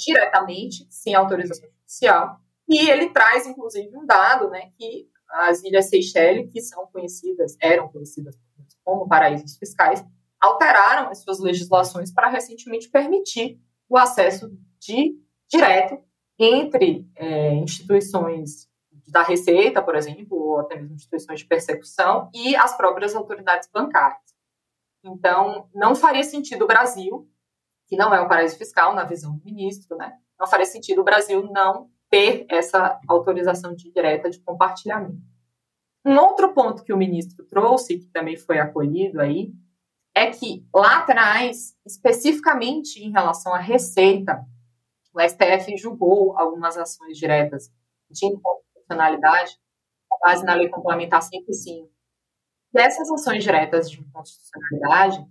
diretamente, 0.02 0.86
sem 0.88 1.14
autorização 1.14 1.68
judicial, 1.68 2.40
e 2.66 2.88
ele 2.88 3.10
traz, 3.10 3.46
inclusive, 3.46 3.94
um 3.94 4.06
dado, 4.06 4.48
né, 4.48 4.70
que 4.78 5.06
as 5.28 5.62
Ilhas 5.62 5.90
Seychelles, 5.90 6.50
que 6.50 6.62
são 6.62 6.86
conhecidas, 6.86 7.54
eram 7.60 7.88
conhecidas 7.88 8.34
como 8.82 9.06
paraísos 9.06 9.58
fiscais, 9.58 10.02
alteraram 10.40 11.10
as 11.10 11.22
suas 11.22 11.38
legislações 11.38 12.10
para 12.10 12.30
recentemente 12.30 12.88
permitir 12.88 13.60
o 13.86 13.98
acesso 13.98 14.50
de 14.80 15.18
direto 15.50 15.98
entre 16.38 17.06
é, 17.14 17.52
instituições 17.56 18.68
da 19.10 19.22
Receita, 19.22 19.82
por 19.82 19.96
exemplo, 19.96 20.36
ou 20.36 20.60
até 20.60 20.76
mesmo 20.76 20.94
instituições 20.94 21.40
de 21.40 21.46
persecução, 21.46 22.30
e 22.34 22.54
as 22.56 22.76
próprias 22.76 23.14
autoridades 23.14 23.68
bancárias. 23.72 24.22
Então, 25.04 25.68
não 25.74 25.94
faria 25.94 26.24
sentido 26.24 26.64
o 26.64 26.66
Brasil, 26.66 27.28
que 27.86 27.96
não 27.96 28.14
é 28.14 28.20
um 28.20 28.28
paraíso 28.28 28.58
fiscal, 28.58 28.94
na 28.94 29.04
visão 29.04 29.36
do 29.36 29.44
ministro, 29.44 29.96
né? 29.96 30.12
Não 30.38 30.46
faria 30.46 30.66
sentido 30.66 31.00
o 31.00 31.04
Brasil 31.04 31.42
não 31.50 31.90
ter 32.10 32.46
essa 32.48 32.98
autorização 33.08 33.74
direta 33.74 34.30
de 34.30 34.40
compartilhamento. 34.40 35.20
Um 36.04 36.16
outro 36.16 36.52
ponto 36.54 36.82
que 36.82 36.92
o 36.92 36.96
ministro 36.96 37.44
trouxe, 37.46 37.98
que 37.98 38.06
também 38.06 38.36
foi 38.36 38.58
acolhido 38.58 39.20
aí, 39.20 39.52
é 40.14 40.30
que 40.30 40.66
lá 40.74 40.98
atrás, 40.98 41.76
especificamente 41.86 43.02
em 43.02 43.10
relação 43.10 43.54
à 43.54 43.58
receita, 43.58 44.44
o 45.14 45.20
STF 45.20 45.76
julgou 45.76 46.38
algumas 46.38 46.76
ações 46.76 47.16
diretas 47.16 47.70
de 48.10 48.26
inconstitucionalidade 48.88 49.58
com 50.08 50.18
base 50.20 50.44
na 50.44 50.54
Lei 50.54 50.68
Complementar 50.68 51.22
105. 51.22 51.90
E 52.74 52.80
essas 52.80 53.10
ações 53.10 53.42
diretas 53.42 53.90
de 53.90 54.00
inconstitucionalidade, 54.00 55.26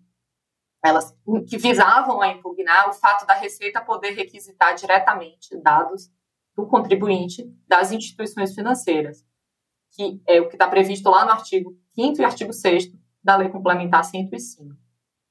elas 0.83 1.15
que 1.47 1.57
visavam 1.57 2.21
a 2.21 2.29
impugnar 2.29 2.89
o 2.89 2.93
fato 2.93 3.25
da 3.25 3.33
Receita 3.33 3.81
poder 3.81 4.11
requisitar 4.11 4.75
diretamente 4.75 5.57
dados 5.61 6.11
do 6.55 6.67
contribuinte 6.67 7.43
das 7.67 7.91
instituições 7.91 8.53
financeiras, 8.53 9.23
que 9.91 10.21
é 10.27 10.39
o 10.39 10.47
que 10.47 10.55
está 10.55 10.67
previsto 10.67 11.09
lá 11.09 11.25
no 11.25 11.31
artigo 11.31 11.77
5 11.95 12.21
e 12.21 12.25
artigo 12.25 12.53
6 12.53 12.91
da 13.23 13.35
Lei 13.35 13.49
Complementar 13.49 14.05
105. 14.05 14.75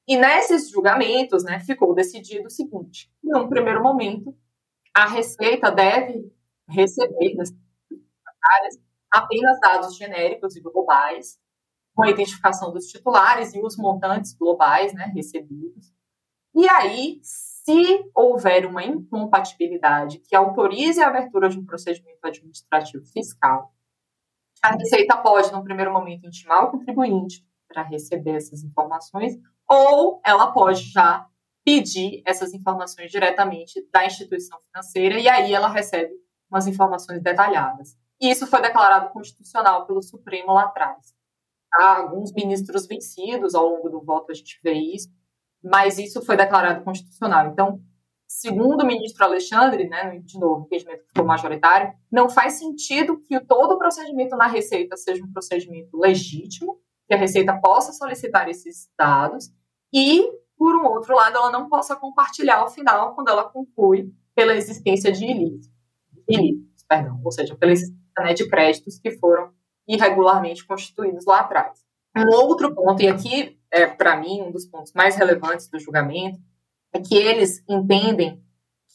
E 0.08 0.16
nesses 0.16 0.70
julgamentos, 0.70 1.42
né, 1.42 1.58
ficou 1.58 1.92
decidido 1.94 2.46
o 2.46 2.50
seguinte: 2.50 3.10
num 3.22 3.48
primeiro 3.48 3.82
momento, 3.82 4.36
a 4.94 5.06
Receita 5.06 5.70
deve 5.70 6.32
receber 6.68 7.34
apenas 9.10 9.60
dados 9.60 9.96
genéricos 9.96 10.56
e 10.56 10.60
globais, 10.60 11.38
com 11.94 12.04
a 12.04 12.10
identificação 12.10 12.72
dos 12.72 12.86
titulares 12.86 13.54
e 13.54 13.60
os 13.60 13.76
montantes 13.76 14.34
globais 14.34 14.92
né, 14.92 15.10
recebidos. 15.14 15.92
E 16.54 16.68
aí, 16.68 17.20
se 17.22 18.10
houver 18.14 18.66
uma 18.66 18.84
incompatibilidade 18.84 20.18
que 20.20 20.36
autorize 20.36 21.02
a 21.02 21.08
abertura 21.08 21.48
de 21.48 21.58
um 21.58 21.66
procedimento 21.66 22.24
administrativo 22.24 23.04
fiscal, 23.06 23.74
a 24.62 24.72
Receita 24.72 25.16
pode, 25.16 25.52
no 25.52 25.62
primeiro 25.62 25.92
momento, 25.92 26.26
intimar 26.26 26.64
o 26.64 26.70
contribuinte 26.70 27.46
para 27.68 27.82
receber 27.82 28.36
essas 28.36 28.62
informações, 28.62 29.34
ou 29.68 30.20
ela 30.24 30.52
pode 30.52 30.82
já 30.90 31.26
pedir 31.64 32.22
essas 32.24 32.54
informações 32.54 33.10
diretamente 33.10 33.86
da 33.92 34.06
instituição 34.06 34.58
financeira 34.60 35.18
e 35.18 35.28
aí 35.28 35.52
ela 35.52 35.68
recebe 35.68 36.14
umas 36.48 36.66
informações 36.66 37.20
detalhadas. 37.20 37.96
E 38.20 38.30
isso 38.30 38.46
foi 38.46 38.62
declarado 38.62 39.10
constitucional 39.10 39.86
pelo 39.86 40.02
Supremo 40.02 40.52
lá 40.52 40.64
atrás. 40.64 41.14
Há 41.72 41.98
alguns 41.98 42.32
ministros 42.32 42.86
vencidos 42.86 43.54
ao 43.54 43.66
longo 43.68 43.88
do 43.88 44.00
voto, 44.00 44.32
a 44.32 44.34
gente 44.34 44.58
vê 44.62 44.72
isso, 44.72 45.08
mas 45.62 45.98
isso 45.98 46.22
foi 46.22 46.36
declarado 46.36 46.82
constitucional. 46.82 47.48
Então, 47.48 47.80
segundo 48.26 48.82
o 48.82 48.86
ministro 48.86 49.24
Alexandre, 49.24 49.88
né, 49.88 50.18
de 50.20 50.38
novo, 50.38 50.62
o 50.62 50.64
entendimento 50.66 51.02
que 51.02 51.08
ficou 51.08 51.24
majoritário, 51.24 51.92
não 52.10 52.28
faz 52.28 52.54
sentido 52.54 53.20
que 53.20 53.38
todo 53.40 53.72
o 53.72 53.78
procedimento 53.78 54.36
na 54.36 54.46
Receita 54.46 54.96
seja 54.96 55.22
um 55.22 55.32
procedimento 55.32 55.96
legítimo, 55.96 56.80
que 57.06 57.14
a 57.14 57.18
Receita 57.18 57.58
possa 57.60 57.92
solicitar 57.92 58.48
esses 58.48 58.88
dados 58.98 59.50
e, 59.92 60.26
por 60.56 60.74
um 60.74 60.86
outro 60.86 61.14
lado, 61.14 61.36
ela 61.36 61.50
não 61.50 61.68
possa 61.68 61.94
compartilhar 61.94 62.58
ao 62.58 62.70
final 62.70 63.14
quando 63.14 63.28
ela 63.28 63.44
conclui 63.44 64.10
pela 64.34 64.54
existência 64.54 65.12
de 65.12 65.24
ilícitos, 65.24 65.70
ilícitos 66.28 66.84
perdão, 66.88 67.20
ou 67.24 67.32
seja, 67.32 67.56
pela 67.56 67.72
existência 67.72 68.05
né, 68.18 68.34
de 68.34 68.48
créditos 68.48 68.98
que 68.98 69.12
foram 69.12 69.52
irregularmente 69.86 70.66
constituídos 70.66 71.24
lá 71.26 71.40
atrás. 71.40 71.84
Um 72.16 72.28
outro 72.34 72.74
ponto, 72.74 73.02
e 73.02 73.08
aqui 73.08 73.58
é 73.70 73.86
para 73.86 74.16
mim 74.16 74.42
um 74.42 74.50
dos 74.50 74.66
pontos 74.66 74.92
mais 74.94 75.16
relevantes 75.16 75.68
do 75.68 75.78
julgamento, 75.78 76.38
é 76.92 77.00
que 77.00 77.14
eles 77.14 77.62
entendem 77.68 78.42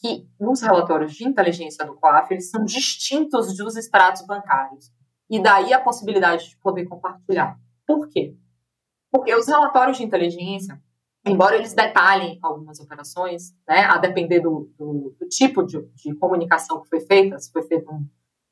que 0.00 0.26
os 0.40 0.60
relatórios 0.60 1.14
de 1.14 1.26
inteligência 1.26 1.86
do 1.86 1.94
COAF 1.94 2.32
eles 2.32 2.50
são 2.50 2.64
distintos 2.64 3.56
dos 3.56 3.76
extratos 3.76 4.26
bancários. 4.26 4.90
E 5.30 5.40
daí 5.40 5.72
a 5.72 5.80
possibilidade 5.80 6.50
de 6.50 6.58
poder 6.58 6.84
compartilhar. 6.86 7.56
Por 7.86 8.08
quê? 8.08 8.36
Porque 9.10 9.34
os 9.34 9.46
relatórios 9.46 9.98
de 9.98 10.02
inteligência, 10.02 10.82
embora 11.24 11.56
eles 11.56 11.74
detalhem 11.74 12.38
algumas 12.42 12.80
operações, 12.80 13.54
né, 13.68 13.84
a 13.84 13.98
depender 13.98 14.40
do, 14.40 14.72
do, 14.76 15.14
do 15.18 15.28
tipo 15.28 15.62
de, 15.62 15.80
de, 15.94 16.14
comunicação 16.16 16.82
que 16.82 16.88
foi 16.88 17.00
feita, 17.00 17.38
se 17.38 17.52
foi 17.52 17.62
feita 17.62 17.90
um, 17.92 18.04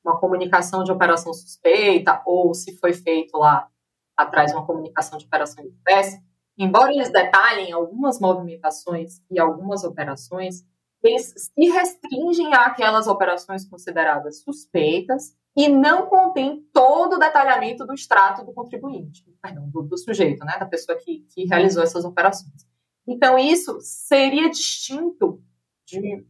uma 0.04 0.18
comunicação 0.18 0.82
de 0.82 0.92
operação 0.92 1.32
suspeita 1.32 2.22
ou 2.24 2.54
se 2.54 2.76
foi 2.78 2.92
feito 2.92 3.36
lá 3.36 3.68
atrás 4.16 4.52
uma 4.52 4.66
comunicação 4.66 5.18
de 5.18 5.26
operação 5.26 5.62
de 5.64 5.70
espécie, 5.70 6.22
embora 6.58 6.92
eles 6.92 7.10
detalhem 7.10 7.72
algumas 7.72 8.20
movimentações 8.20 9.20
e 9.30 9.38
algumas 9.38 9.84
operações, 9.84 10.64
eles 11.02 11.32
se 11.36 11.70
restringem 11.70 12.52
àquelas 12.54 13.06
operações 13.06 13.64
consideradas 13.64 14.42
suspeitas 14.42 15.34
e 15.56 15.68
não 15.68 16.06
contém 16.06 16.62
todo 16.72 17.16
o 17.16 17.18
detalhamento 17.18 17.86
do 17.86 17.94
extrato 17.94 18.44
do 18.44 18.52
contribuinte, 18.52 19.24
perdão, 19.42 19.68
do, 19.68 19.82
do 19.82 19.98
sujeito, 19.98 20.44
né, 20.44 20.58
da 20.58 20.66
pessoa 20.66 20.96
que, 20.98 21.26
que 21.34 21.46
realizou 21.46 21.82
essas 21.82 22.04
operações. 22.04 22.66
Então, 23.06 23.38
isso 23.38 23.78
seria 23.80 24.50
distinto 24.50 25.42
de 25.86 26.24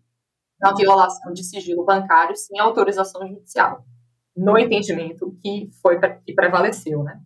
uma 0.62 0.74
violação 0.74 1.32
de 1.32 1.44
sigilo 1.44 1.84
bancário 1.84 2.36
sem 2.36 2.58
autorização 2.58 3.26
judicial, 3.26 3.84
no 4.36 4.58
entendimento 4.58 5.34
que 5.40 5.68
foi 5.82 5.98
que 6.24 6.34
prevaleceu, 6.34 7.02
né? 7.02 7.20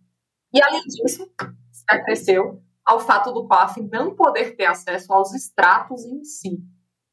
E 0.53 0.61
além 0.61 0.83
disso, 0.83 1.29
se 1.71 1.83
acresceu 1.89 2.61
ao 2.85 2.99
fato 2.99 3.33
do 3.33 3.47
PAF 3.47 3.81
não 3.81 4.15
poder 4.15 4.55
ter 4.55 4.65
acesso 4.65 5.11
aos 5.11 5.33
extratos 5.33 6.05
em 6.05 6.23
si. 6.23 6.63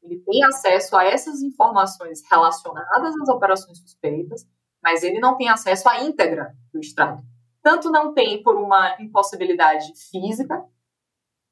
Ele 0.01 0.19
tem 0.19 0.43
acesso 0.43 0.95
a 0.95 1.03
essas 1.03 1.41
informações 1.41 2.21
relacionadas 2.29 3.15
às 3.15 3.29
operações 3.29 3.79
suspeitas, 3.79 4.45
mas 4.83 5.01
ele 5.01 5.19
não 5.19 5.35
tem 5.35 5.49
acesso 5.49 5.89
à 5.89 6.03
íntegra 6.03 6.55
do 6.71 6.79
extrato. 6.79 7.23
Tanto 7.61 7.89
não 7.89 8.13
tem 8.13 8.43
por 8.43 8.57
uma 8.57 9.01
impossibilidade 9.01 9.93
física, 10.11 10.63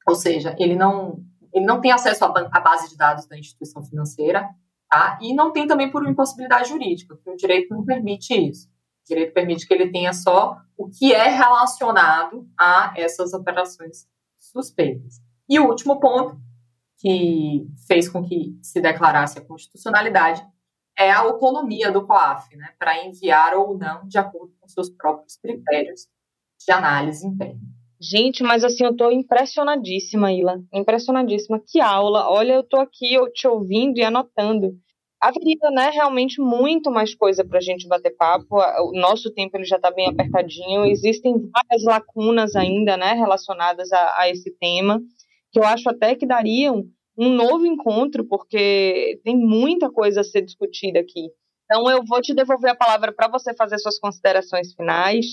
ou 0.06 0.14
seja, 0.14 0.54
ele 0.58 0.76
não, 0.76 1.24
ele 1.52 1.64
não 1.64 1.80
tem 1.80 1.90
acesso 1.90 2.24
à, 2.24 2.60
base 2.60 2.90
de 2.90 2.96
dados 2.96 3.26
da 3.26 3.38
instituição 3.38 3.82
financeira, 3.82 4.48
tá? 4.92 5.18
e 5.22 5.34
não 5.34 5.50
tem 5.50 5.66
também 5.66 5.90
por 5.90 6.06
impossibilidade 6.06 6.68
jurídica, 6.68 7.14
porque 7.14 7.30
o 7.30 7.36
direito 7.36 7.74
não 7.74 7.82
permite 7.82 8.34
isso. 8.34 8.68
O 8.68 9.08
direito 9.08 9.32
permite 9.32 9.66
que 9.66 9.72
ele 9.72 9.90
tenha 9.90 10.12
só 10.12 10.58
o 10.76 10.90
que 10.90 11.14
é 11.14 11.28
relacionado 11.28 12.46
a 12.58 12.92
essas 12.94 13.32
operações 13.32 14.06
suspeitas. 14.38 15.14
E 15.48 15.58
o 15.58 15.66
último 15.66 15.98
ponto, 15.98 16.38
que 16.98 17.66
fez 17.88 18.06
com 18.06 18.22
que 18.22 18.54
se 18.62 18.82
declarasse 18.82 19.38
a 19.38 19.44
constitucionalidade, 19.44 20.46
é 20.96 21.10
a 21.10 21.20
autonomia 21.20 21.90
do 21.90 22.06
COAF, 22.06 22.54
né, 22.54 22.74
para 22.78 23.02
enviar 23.02 23.54
ou 23.54 23.76
não 23.78 24.06
de 24.06 24.18
acordo 24.18 24.52
com 24.60 24.68
seus 24.68 24.90
próprios 24.90 25.36
critérios 25.36 26.06
de 26.60 26.70
análise 26.70 27.26
interna. 27.26 27.60
Gente, 28.02 28.42
mas 28.42 28.64
assim, 28.64 28.84
eu 28.84 28.96
tô 28.96 29.12
impressionadíssima, 29.12 30.32
Ila. 30.32 30.60
Impressionadíssima. 30.74 31.62
Que 31.64 31.80
aula. 31.80 32.28
Olha, 32.28 32.54
eu 32.54 32.64
tô 32.64 32.80
aqui 32.80 33.14
eu 33.14 33.32
te 33.32 33.46
ouvindo 33.46 33.98
e 33.98 34.02
anotando. 34.02 34.72
Haveria, 35.20 35.70
né, 35.70 35.88
realmente 35.90 36.40
muito 36.40 36.90
mais 36.90 37.14
coisa 37.14 37.44
para 37.44 37.58
a 37.58 37.60
gente 37.60 37.86
bater 37.86 38.10
papo. 38.16 38.56
O 38.56 38.92
nosso 38.92 39.32
tempo 39.32 39.56
ele 39.56 39.64
já 39.64 39.76
está 39.76 39.88
bem 39.92 40.08
apertadinho. 40.08 40.84
Existem 40.84 41.32
várias 41.32 41.84
lacunas 41.84 42.56
ainda, 42.56 42.96
né, 42.96 43.12
relacionadas 43.12 43.92
a, 43.92 44.22
a 44.22 44.28
esse 44.28 44.50
tema, 44.58 45.00
que 45.52 45.60
eu 45.60 45.64
acho 45.64 45.88
até 45.88 46.16
que 46.16 46.26
dariam 46.26 46.82
um 47.16 47.28
novo 47.28 47.64
encontro, 47.64 48.26
porque 48.26 49.20
tem 49.22 49.36
muita 49.36 49.92
coisa 49.92 50.22
a 50.22 50.24
ser 50.24 50.42
discutida 50.42 50.98
aqui. 50.98 51.28
Então, 51.66 51.88
eu 51.88 52.02
vou 52.04 52.20
te 52.20 52.34
devolver 52.34 52.72
a 52.72 52.76
palavra 52.76 53.12
para 53.12 53.28
você 53.28 53.54
fazer 53.54 53.78
suas 53.78 53.98
considerações 54.00 54.74
finais 54.74 55.26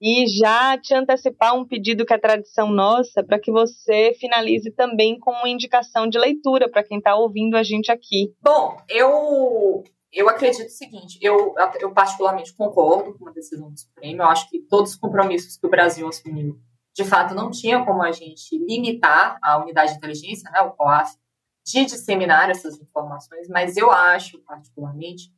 e 0.00 0.26
já 0.26 0.78
te 0.78 0.94
antecipar 0.94 1.54
um 1.54 1.66
pedido 1.66 2.06
que 2.06 2.14
é 2.14 2.18
tradição 2.18 2.70
nossa 2.70 3.22
para 3.22 3.38
que 3.38 3.50
você 3.50 4.14
finalize 4.18 4.70
também 4.72 5.18
com 5.18 5.30
uma 5.30 5.48
indicação 5.48 6.08
de 6.08 6.18
leitura 6.18 6.70
para 6.70 6.84
quem 6.84 6.98
está 6.98 7.16
ouvindo 7.16 7.56
a 7.56 7.62
gente 7.62 7.90
aqui. 7.90 8.32
Bom, 8.42 8.76
eu 8.88 9.82
eu 10.10 10.28
acredito 10.28 10.68
o 10.68 10.70
seguinte, 10.70 11.18
eu, 11.20 11.54
eu 11.80 11.92
particularmente 11.92 12.54
concordo 12.54 13.18
com 13.18 13.28
a 13.28 13.32
decisão 13.32 13.70
do 13.70 13.78
Supremo, 13.78 14.22
eu 14.22 14.26
acho 14.26 14.48
que 14.48 14.60
todos 14.60 14.92
os 14.92 14.96
compromissos 14.96 15.58
que 15.58 15.66
o 15.66 15.70
Brasil 15.70 16.08
assumiu 16.08 16.58
de 16.98 17.04
fato, 17.04 17.32
não 17.32 17.48
tinha 17.48 17.84
como 17.84 18.02
a 18.02 18.10
gente 18.10 18.58
limitar 18.58 19.38
a 19.40 19.56
unidade 19.58 19.92
de 19.92 19.98
inteligência, 19.98 20.50
né, 20.50 20.60
o 20.62 20.72
COAF, 20.72 21.16
de 21.64 21.84
disseminar 21.84 22.50
essas 22.50 22.80
informações, 22.80 23.46
mas 23.48 23.76
eu 23.76 23.88
acho, 23.92 24.40
particularmente, 24.40 25.32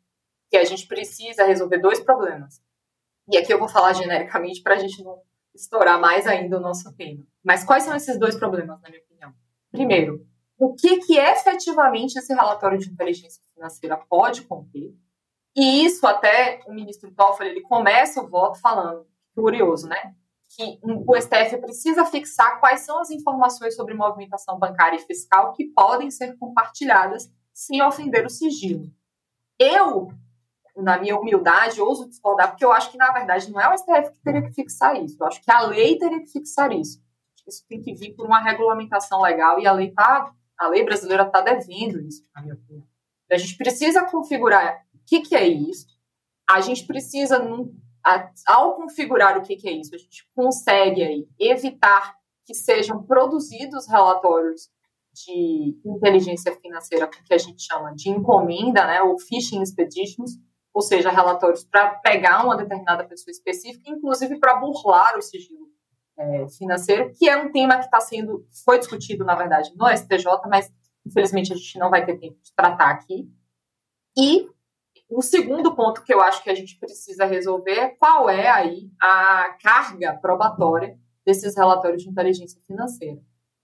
que 0.48 0.56
a 0.56 0.64
gente 0.64 0.86
precisa 0.86 1.44
resolver 1.44 1.76
dois 1.76 2.00
problemas. 2.00 2.62
E 3.30 3.38
aqui 3.38 3.52
eu 3.52 3.58
vou 3.58 3.68
falar 3.68 3.92
genericamente 3.92 4.62
para 4.62 4.74
a 4.74 4.78
gente 4.78 5.02
não 5.02 5.22
estourar 5.54 6.00
mais 6.00 6.26
ainda 6.26 6.58
o 6.58 6.60
nosso 6.60 6.94
tema. 6.96 7.22
Mas 7.44 7.64
quais 7.64 7.84
são 7.84 7.94
esses 7.94 8.18
dois 8.18 8.36
problemas, 8.36 8.80
na 8.80 8.88
minha 8.88 9.02
opinião? 9.02 9.32
Primeiro, 9.70 10.26
o 10.58 10.74
que, 10.74 10.98
que 10.98 11.16
efetivamente 11.16 12.18
esse 12.18 12.34
relatório 12.34 12.78
de 12.78 12.90
inteligência 12.90 13.42
financeira 13.54 13.96
pode 13.96 14.42
conter? 14.42 14.94
E 15.56 15.84
isso 15.84 16.06
até 16.06 16.60
o 16.66 16.72
ministro 16.72 17.12
Toffoli, 17.12 17.50
ele 17.50 17.62
começa 17.62 18.20
o 18.20 18.28
voto 18.28 18.60
falando, 18.60 19.06
curioso, 19.34 19.88
né? 19.88 20.14
que 20.56 20.80
o 20.82 21.16
STF 21.16 21.58
precisa 21.58 22.04
fixar 22.04 22.58
quais 22.58 22.80
são 22.80 23.00
as 23.00 23.10
informações 23.10 23.76
sobre 23.76 23.94
movimentação 23.94 24.58
bancária 24.58 24.96
e 24.96 25.06
fiscal 25.06 25.52
que 25.52 25.66
podem 25.66 26.10
ser 26.10 26.36
compartilhadas 26.38 27.30
sem 27.54 27.80
ofender 27.82 28.26
o 28.26 28.30
sigilo. 28.30 28.90
Eu, 29.58 30.08
na 30.82 30.98
minha 30.98 31.16
humildade, 31.16 31.80
ouso 31.80 32.08
discordar, 32.08 32.50
porque 32.50 32.64
eu 32.64 32.72
acho 32.72 32.90
que, 32.90 32.98
na 32.98 33.10
verdade, 33.12 33.50
não 33.50 33.60
é 33.60 33.68
o 33.68 33.76
STF 33.76 34.12
que 34.12 34.22
teria 34.22 34.42
que 34.42 34.52
fixar 34.52 34.96
isso. 35.02 35.16
Eu 35.20 35.26
acho 35.26 35.42
que 35.42 35.50
a 35.50 35.62
lei 35.62 35.98
teria 35.98 36.20
que 36.20 36.30
fixar 36.30 36.72
isso. 36.72 37.02
Isso 37.46 37.64
tem 37.68 37.80
que 37.80 37.94
vir 37.94 38.14
por 38.14 38.26
uma 38.26 38.40
regulamentação 38.40 39.20
legal 39.22 39.58
e 39.58 39.66
a 39.66 39.72
lei, 39.72 39.90
tá, 39.90 40.32
a 40.58 40.68
lei 40.68 40.84
brasileira 40.84 41.24
está 41.24 41.40
devendo 41.40 42.00
isso, 42.00 42.22
na 42.34 42.42
minha 42.42 42.54
opinião. 42.54 42.84
A 43.30 43.36
gente 43.36 43.56
precisa 43.56 44.04
configurar 44.04 44.84
o 44.94 44.98
que, 45.06 45.20
que 45.20 45.36
é 45.36 45.46
isso. 45.46 45.86
A 46.48 46.60
gente 46.60 46.86
precisa, 46.86 47.40
ao 48.46 48.74
configurar 48.74 49.38
o 49.38 49.42
que, 49.42 49.56
que, 49.56 49.68
é 49.68 49.72
isso, 49.72 49.94
a 49.94 49.98
gente 49.98 50.28
consegue 50.34 51.02
aí 51.02 51.28
evitar 51.38 52.16
que 52.44 52.54
sejam 52.54 53.04
produzidos 53.04 53.86
relatórios 53.88 54.68
de 55.12 55.78
inteligência 55.84 56.54
financeira, 56.56 57.08
que 57.08 57.34
a 57.34 57.38
gente 57.38 57.62
chama 57.62 57.94
de 57.94 58.10
encomenda, 58.10 58.86
né, 58.86 59.02
ou 59.02 59.18
phishing 59.18 59.62
expeditions, 59.62 60.32
ou 60.72 60.82
seja, 60.82 61.10
relatórios 61.10 61.64
para 61.64 61.94
pegar 61.96 62.44
uma 62.44 62.56
determinada 62.56 63.04
pessoa 63.04 63.32
específica, 63.32 63.90
inclusive 63.90 64.38
para 64.38 64.56
burlar 64.56 65.16
o 65.16 65.22
sigilo 65.22 65.68
é, 66.18 66.48
financeiro, 66.48 67.12
que 67.12 67.28
é 67.28 67.36
um 67.36 67.50
tema 67.50 67.78
que 67.78 67.86
está 67.86 68.00
sendo, 68.00 68.46
foi 68.64 68.78
discutido, 68.78 69.24
na 69.24 69.34
verdade, 69.34 69.72
no 69.76 69.88
STJ, 69.88 70.26
mas 70.48 70.72
infelizmente 71.04 71.52
a 71.52 71.56
gente 71.56 71.78
não 71.78 71.90
vai 71.90 72.04
ter 72.04 72.18
tempo 72.18 72.38
de 72.42 72.54
tratar 72.54 72.90
aqui. 72.90 73.28
E 74.16 74.48
o 75.08 75.22
segundo 75.22 75.74
ponto 75.74 76.04
que 76.04 76.12
eu 76.12 76.20
acho 76.20 76.42
que 76.42 76.50
a 76.50 76.54
gente 76.54 76.78
precisa 76.78 77.24
resolver 77.24 77.72
é 77.72 77.88
qual 77.88 78.28
é 78.28 78.48
aí 78.48 78.90
a 79.00 79.56
carga 79.60 80.16
probatória 80.20 80.98
desses 81.24 81.56
relatórios 81.56 82.02
de 82.02 82.08
inteligência 82.08 82.60
financeira. 82.62 83.20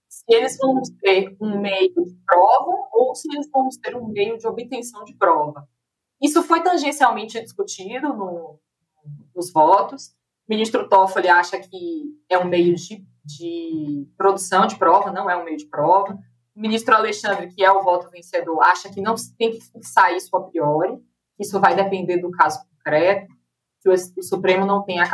Se 0.09 0.23
eles 0.27 0.57
vão 0.57 0.81
ter 1.01 1.35
um 1.39 1.59
meio 1.59 1.93
de 1.93 2.15
prova 2.25 2.87
ou 2.93 3.13
se 3.13 3.27
eles 3.33 3.49
vão 3.51 3.69
ter 3.81 3.95
um 3.95 4.07
meio 4.07 4.37
de 4.37 4.47
obtenção 4.47 5.03
de 5.03 5.13
prova. 5.15 5.67
Isso 6.21 6.41
foi 6.43 6.61
tangencialmente 6.61 7.41
discutido 7.41 8.09
no, 8.09 8.59
nos 9.35 9.51
votos. 9.51 10.07
O 10.47 10.49
ministro 10.49 10.87
Toffoli 10.89 11.27
acha 11.27 11.59
que 11.59 12.03
é 12.29 12.37
um 12.37 12.45
meio 12.45 12.75
de, 12.75 13.05
de 13.23 14.07
produção 14.17 14.65
de 14.65 14.77
prova, 14.77 15.11
não 15.11 15.29
é 15.29 15.35
um 15.35 15.43
meio 15.43 15.57
de 15.57 15.67
prova. 15.67 16.17
O 16.55 16.59
ministro 16.59 16.95
Alexandre, 16.95 17.53
que 17.53 17.63
é 17.63 17.71
o 17.71 17.83
voto 17.83 18.09
vencedor, 18.09 18.61
acha 18.63 18.89
que 18.89 19.01
não 19.01 19.15
tem 19.37 19.51
que 19.51 19.61
fixar 19.61 20.13
isso 20.15 20.35
a 20.35 20.41
priori. 20.41 20.97
Isso 21.39 21.59
vai 21.59 21.75
depender 21.75 22.17
do 22.17 22.31
caso 22.31 22.59
concreto, 22.69 23.27
que 23.81 23.89
o, 23.89 24.23
Supremo 24.23 24.65
não 24.65 24.83
tem 24.83 24.99
a 24.99 25.07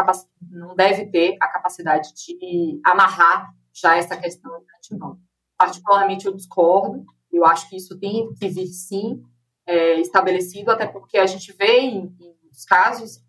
não 0.49 0.75
deve 0.75 1.07
ter 1.07 1.35
a 1.41 1.47
capacidade 1.47 2.13
de 2.13 2.79
amarrar 2.85 3.53
já 3.73 3.97
essa 3.97 4.15
questão 4.15 4.51
de 4.59 4.65
antemão. 4.77 5.19
Particularmente 5.57 6.25
eu 6.25 6.33
discordo, 6.33 7.05
eu 7.31 7.45
acho 7.45 7.69
que 7.69 7.75
isso 7.75 7.99
tem 7.99 8.33
que 8.35 8.47
vir 8.47 8.67
sim 8.67 9.21
é, 9.65 9.99
estabelecido, 9.99 10.71
até 10.71 10.85
porque 10.85 11.17
a 11.17 11.25
gente 11.25 11.51
vê 11.53 11.79
em, 11.79 12.15
em 12.19 12.35
muitos 12.41 12.65
casos 12.65 13.21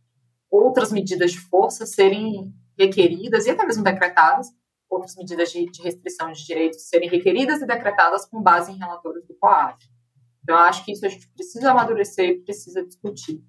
outras 0.51 0.93
medidas 0.93 1.33
de 1.33 1.41
força 1.41 1.85
serem 1.87 2.53
requeridas 2.79 3.47
e 3.47 3.51
até 3.51 3.65
mesmo 3.65 3.83
decretadas, 3.83 4.49
outras 4.89 5.17
medidas 5.17 5.51
de, 5.51 5.67
de 5.67 5.83
restrição 5.83 6.31
de 6.31 6.45
direitos 6.45 6.89
serem 6.89 7.09
requeridas 7.09 7.61
e 7.61 7.67
decretadas 7.67 8.27
com 8.27 8.43
base 8.43 8.71
em 8.73 8.79
relatórios 8.79 9.27
do 9.27 9.35
COAF. 9.35 9.77
Então, 10.43 10.57
acho 10.57 10.85
que 10.85 10.93
isso 10.93 11.07
a 11.07 11.09
gente 11.09 11.29
precisa 11.31 11.71
amadurecer 11.71 12.29
e 12.29 12.41
precisa 12.41 12.85
discutir. 12.85 13.43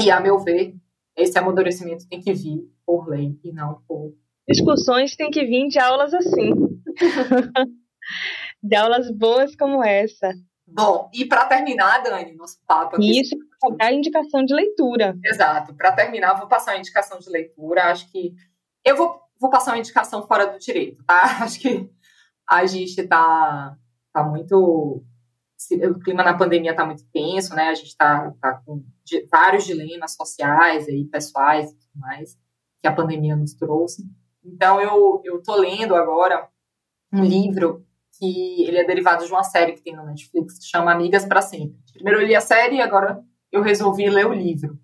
E, 0.00 0.10
a 0.10 0.20
meu 0.20 0.38
ver, 0.38 0.76
esse 1.16 1.36
amadurecimento 1.38 2.06
tem 2.08 2.20
que 2.20 2.32
vir 2.32 2.70
por 2.84 3.08
lei 3.08 3.38
e 3.42 3.52
não 3.52 3.82
por. 3.88 4.14
Discussões 4.46 5.16
têm 5.16 5.30
que 5.30 5.44
vir 5.44 5.68
de 5.68 5.78
aulas 5.78 6.14
assim. 6.14 6.52
de 8.62 8.76
aulas 8.76 9.10
boas 9.10 9.54
como 9.56 9.82
essa. 9.84 10.32
Bom, 10.70 11.10
e 11.14 11.24
para 11.24 11.46
terminar, 11.46 12.02
Dani, 12.02 12.34
nosso 12.34 12.58
papo 12.66 12.96
aqui. 12.96 13.20
Isso, 13.20 13.34
é 13.80 13.86
a 13.86 13.92
indicação 13.92 14.44
de 14.44 14.54
leitura. 14.54 15.18
Exato. 15.24 15.74
Para 15.74 15.92
terminar, 15.92 16.32
eu 16.32 16.38
vou 16.38 16.48
passar 16.48 16.72
uma 16.72 16.78
indicação 16.78 17.18
de 17.18 17.30
leitura. 17.30 17.84
Acho 17.84 18.10
que. 18.10 18.34
Eu 18.84 18.96
vou, 18.96 19.20
vou 19.40 19.50
passar 19.50 19.72
uma 19.72 19.78
indicação 19.78 20.26
fora 20.26 20.46
do 20.46 20.58
direito, 20.58 21.02
tá? 21.04 21.22
Acho 21.42 21.60
que 21.60 21.90
a 22.48 22.66
gente 22.66 23.00
está 23.00 23.76
tá 24.12 24.22
muito 24.22 25.04
o 25.82 25.98
clima 25.98 26.22
na 26.22 26.36
pandemia 26.36 26.70
está 26.70 26.86
muito 26.86 27.04
tenso, 27.12 27.54
né? 27.54 27.68
A 27.68 27.74
gente 27.74 27.88
está 27.88 28.32
tá 28.40 28.62
com 28.64 28.84
vários 29.30 29.64
dilemas 29.64 30.14
sociais 30.14 30.86
e 30.86 31.04
pessoais 31.06 31.72
e 31.72 31.74
tudo 31.74 31.98
mais 31.98 32.38
que 32.80 32.86
a 32.86 32.92
pandemia 32.92 33.34
nos 33.34 33.54
trouxe. 33.54 34.04
Então, 34.44 34.80
eu, 34.80 35.20
eu 35.24 35.42
tô 35.42 35.56
lendo 35.56 35.96
agora 35.96 36.48
um 37.12 37.24
livro 37.24 37.84
que 38.18 38.64
ele 38.64 38.78
é 38.78 38.84
derivado 38.84 39.24
de 39.24 39.32
uma 39.32 39.44
série 39.44 39.72
que 39.72 39.82
tem 39.82 39.94
no 39.94 40.04
Netflix, 40.04 40.58
que 40.58 40.66
chama 40.66 40.92
Amigas 40.92 41.24
para 41.24 41.40
Sempre. 41.40 41.78
Primeiro 41.92 42.20
eu 42.20 42.26
li 42.26 42.34
a 42.34 42.40
série 42.40 42.76
e 42.76 42.80
agora 42.80 43.22
eu 43.52 43.62
resolvi 43.62 44.08
ler 44.10 44.26
o 44.26 44.32
livro. 44.32 44.78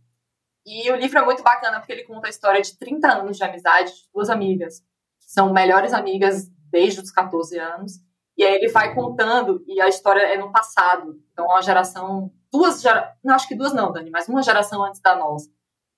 E 0.67 0.91
o 0.91 0.97
livro 0.97 1.19
é 1.19 1.25
muito 1.25 1.43
bacana 1.43 1.79
porque 1.79 1.93
ele 1.93 2.05
conta 2.05 2.27
a 2.27 2.31
história 2.31 2.63
de 2.63 2.77
30 2.79 3.07
anos 3.07 3.37
de 3.37 3.45
amizade 3.45 3.93
de 3.93 4.09
duas 4.13 4.31
amigas, 4.31 4.81
que 5.21 5.31
são 5.31 5.53
melhores 5.53 5.93
amigas 5.93 6.49
desde 6.71 7.01
os 7.01 7.11
14 7.11 7.59
anos. 7.59 7.93
E 8.37 8.43
aí 8.43 8.55
ele 8.55 8.69
vai 8.69 8.95
contando, 8.95 9.63
e 9.67 9.81
a 9.81 9.89
história 9.89 10.23
é 10.23 10.39
no 10.39 10.51
passado. 10.51 11.21
Então, 11.33 11.45
uma 11.45 11.63
geração, 11.63 12.33
duas 12.51 12.81
gerações, 12.81 13.15
não 13.23 13.35
acho 13.35 13.47
que 13.47 13.55
duas 13.55 13.73
não, 13.73 13.93
Dani, 13.93 14.11
mas 14.11 14.29
uma 14.29 14.43
geração 14.43 14.85
antes 14.85 15.01
da 15.01 15.15
nossa. 15.15 15.49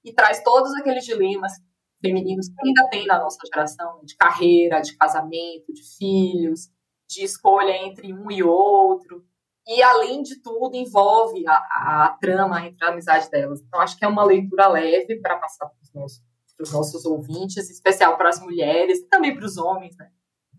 E 0.05 0.12
traz 0.12 0.43
todos 0.43 0.74
aqueles 0.74 1.05
dilemas 1.05 1.53
femininos 2.01 2.49
que 2.49 2.66
ainda 2.66 2.89
tem 2.91 3.07
na 3.07 3.18
nossa 3.18 3.39
geração, 3.47 4.01
de 4.05 4.16
carreira, 4.16 4.80
de 4.80 4.97
casamento, 4.97 5.72
de 5.72 5.82
filhos, 5.97 6.68
de 7.09 7.24
escolha 7.24 7.72
entre 7.72 8.12
um 8.12 8.30
e 8.30 8.42
outro. 8.42 9.24
E, 9.66 9.82
além 9.82 10.22
de 10.22 10.40
tudo, 10.40 10.76
envolve 10.76 11.46
a, 11.46 11.52
a, 11.52 12.04
a 12.04 12.09
trama 12.20 12.64
entre 12.64 12.84
a 12.84 12.90
amizade 12.90 13.28
delas. 13.30 13.61
Então, 13.61 13.80
acho 13.80 13.98
que 13.98 14.04
é 14.04 14.09
uma 14.09 14.24
leitura 14.24 14.68
leve 14.68 15.20
para 15.20 15.36
passar 15.36 15.66
para 15.66 15.82
os 15.82 15.92
nossos, 15.92 16.72
nossos 16.72 17.04
ouvintes, 17.04 17.68
especial 17.68 18.16
para 18.16 18.28
as 18.28 18.40
mulheres 18.40 19.00
e 19.00 19.09
também 19.09 19.34
para 19.34 19.44
os 19.44 19.57
homens, 19.57 19.96
né? 19.96 20.11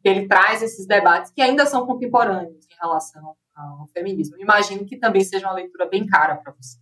Ele 0.03 0.27
traz 0.27 0.61
esses 0.61 0.85
debates 0.85 1.31
que 1.31 1.41
ainda 1.41 1.65
são 1.65 1.85
contemporâneos 1.85 2.65
em 2.65 2.75
relação 2.81 3.35
ao 3.53 3.87
feminismo. 3.87 4.37
Imagino 4.39 4.85
que 4.85 4.97
também 4.97 5.23
seja 5.23 5.47
uma 5.47 5.55
leitura 5.55 5.85
bem 5.85 6.05
cara 6.05 6.35
para 6.37 6.53
você. 6.53 6.77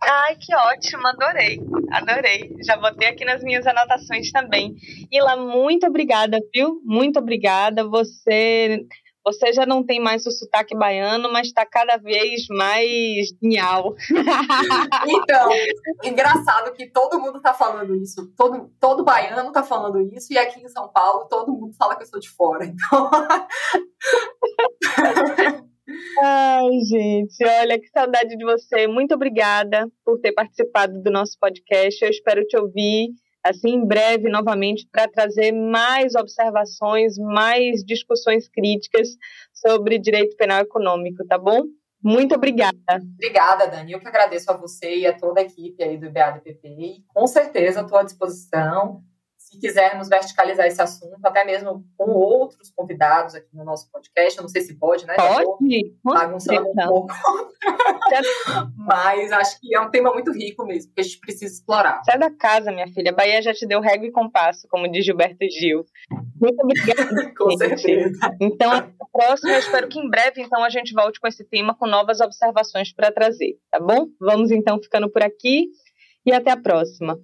Ai, 0.00 0.36
que 0.36 0.54
ótimo, 0.54 1.06
adorei, 1.08 1.58
adorei. 1.92 2.56
Já 2.64 2.76
botei 2.76 3.08
aqui 3.08 3.24
nas 3.24 3.42
minhas 3.42 3.66
anotações 3.66 4.30
também. 4.30 4.76
Ila, 5.10 5.36
muito 5.36 5.86
obrigada, 5.86 6.38
viu? 6.54 6.80
Muito 6.84 7.18
obrigada. 7.18 7.86
Você 7.88 8.86
você 9.28 9.52
já 9.52 9.66
não 9.66 9.84
tem 9.84 10.00
mais 10.00 10.26
o 10.26 10.30
sotaque 10.30 10.74
baiano, 10.74 11.30
mas 11.30 11.48
está 11.48 11.66
cada 11.66 11.98
vez 11.98 12.46
mais 12.48 13.28
genial. 13.40 13.94
Então, 15.06 15.50
engraçado 16.04 16.72
que 16.72 16.86
todo 16.86 17.20
mundo 17.20 17.38
está 17.38 17.52
falando 17.52 17.94
isso. 17.94 18.32
Todo, 18.36 18.70
todo 18.80 19.04
baiano 19.04 19.48
está 19.48 19.62
falando 19.62 20.00
isso. 20.14 20.32
E 20.32 20.38
aqui 20.38 20.60
em 20.60 20.68
São 20.68 20.88
Paulo, 20.88 21.26
todo 21.26 21.52
mundo 21.52 21.74
fala 21.76 21.96
que 21.96 22.02
eu 22.02 22.06
sou 22.06 22.20
de 22.20 22.30
fora. 22.30 22.64
Então... 22.64 23.10
Gente, 26.84 27.44
olha 27.44 27.78
que 27.78 27.88
saudade 27.88 28.36
de 28.36 28.44
você. 28.44 28.86
Muito 28.86 29.14
obrigada 29.14 29.88
por 30.04 30.20
ter 30.20 30.32
participado 30.32 31.02
do 31.02 31.10
nosso 31.10 31.36
podcast. 31.40 32.04
Eu 32.04 32.10
espero 32.10 32.44
te 32.44 32.56
ouvir 32.56 33.08
assim 33.44 33.70
em 33.70 33.86
breve 33.86 34.28
novamente 34.28 34.86
para 34.90 35.08
trazer 35.08 35.52
mais 35.52 36.14
observações, 36.14 37.16
mais 37.16 37.82
discussões 37.84 38.48
críticas 38.48 39.08
sobre 39.52 39.98
direito 39.98 40.36
penal 40.36 40.60
econômico, 40.60 41.26
tá 41.26 41.38
bom? 41.38 41.62
Muito 42.02 42.34
obrigada. 42.34 42.76
Obrigada, 43.14 43.66
Dani. 43.66 43.92
Eu 43.92 44.00
que 44.00 44.06
agradeço 44.06 44.50
a 44.50 44.56
você 44.56 44.98
e 44.98 45.06
a 45.06 45.16
toda 45.16 45.40
a 45.40 45.44
equipe 45.44 45.82
aí 45.82 45.96
do 45.96 46.06
IBADPP 46.06 46.68
e 46.68 47.04
com 47.08 47.26
certeza 47.26 47.80
estou 47.80 47.98
à 47.98 48.04
disposição 48.04 49.02
se 49.48 49.58
quisermos 49.58 50.08
verticalizar 50.08 50.66
esse 50.66 50.80
assunto, 50.80 51.18
até 51.24 51.42
mesmo 51.42 51.82
com 51.96 52.10
outros 52.10 52.70
convidados 52.70 53.34
aqui 53.34 53.48
no 53.54 53.64
nosso 53.64 53.90
podcast, 53.90 54.36
eu 54.36 54.42
não 54.42 54.48
sei 54.48 54.60
se 54.60 54.74
pode, 54.78 55.06
né? 55.06 55.14
Pode. 55.14 55.96
Bagunçando 56.04 56.68
um 56.68 56.74
pouco. 56.74 57.14
Mas 58.76 59.32
acho 59.32 59.58
que 59.58 59.74
é 59.74 59.80
um 59.80 59.90
tema 59.90 60.12
muito 60.12 60.30
rico 60.32 60.66
mesmo, 60.66 60.92
que 60.92 61.00
a 61.00 61.04
gente 61.04 61.18
precisa 61.18 61.54
explorar. 61.54 62.02
Sai 62.04 62.18
da 62.18 62.30
casa, 62.30 62.70
minha 62.70 62.86
filha. 62.88 63.10
A 63.10 63.14
Bahia 63.14 63.40
já 63.40 63.54
te 63.54 63.66
deu 63.66 63.80
régua 63.80 64.06
e 64.06 64.12
compasso, 64.12 64.68
como 64.68 64.86
diz 64.90 65.04
Gilberto 65.04 65.46
Gil. 65.50 65.86
Muito 66.38 66.62
obrigada. 66.62 67.32
com 67.34 67.56
certeza. 67.56 68.36
Então, 68.38 68.70
até 68.70 68.92
a 69.00 69.06
próxima. 69.10 69.52
Eu 69.52 69.58
espero 69.58 69.88
que 69.88 69.98
em 69.98 70.10
breve, 70.10 70.42
então, 70.42 70.62
a 70.62 70.68
gente 70.68 70.92
volte 70.92 71.18
com 71.18 71.26
esse 71.26 71.42
tema 71.42 71.74
com 71.74 71.86
novas 71.86 72.20
observações 72.20 72.92
para 72.92 73.10
trazer, 73.10 73.56
tá 73.70 73.80
bom? 73.80 74.08
Vamos, 74.20 74.50
então, 74.50 74.78
ficando 74.78 75.10
por 75.10 75.22
aqui 75.22 75.68
e 76.26 76.32
até 76.32 76.50
a 76.50 76.56
próxima. 76.56 77.18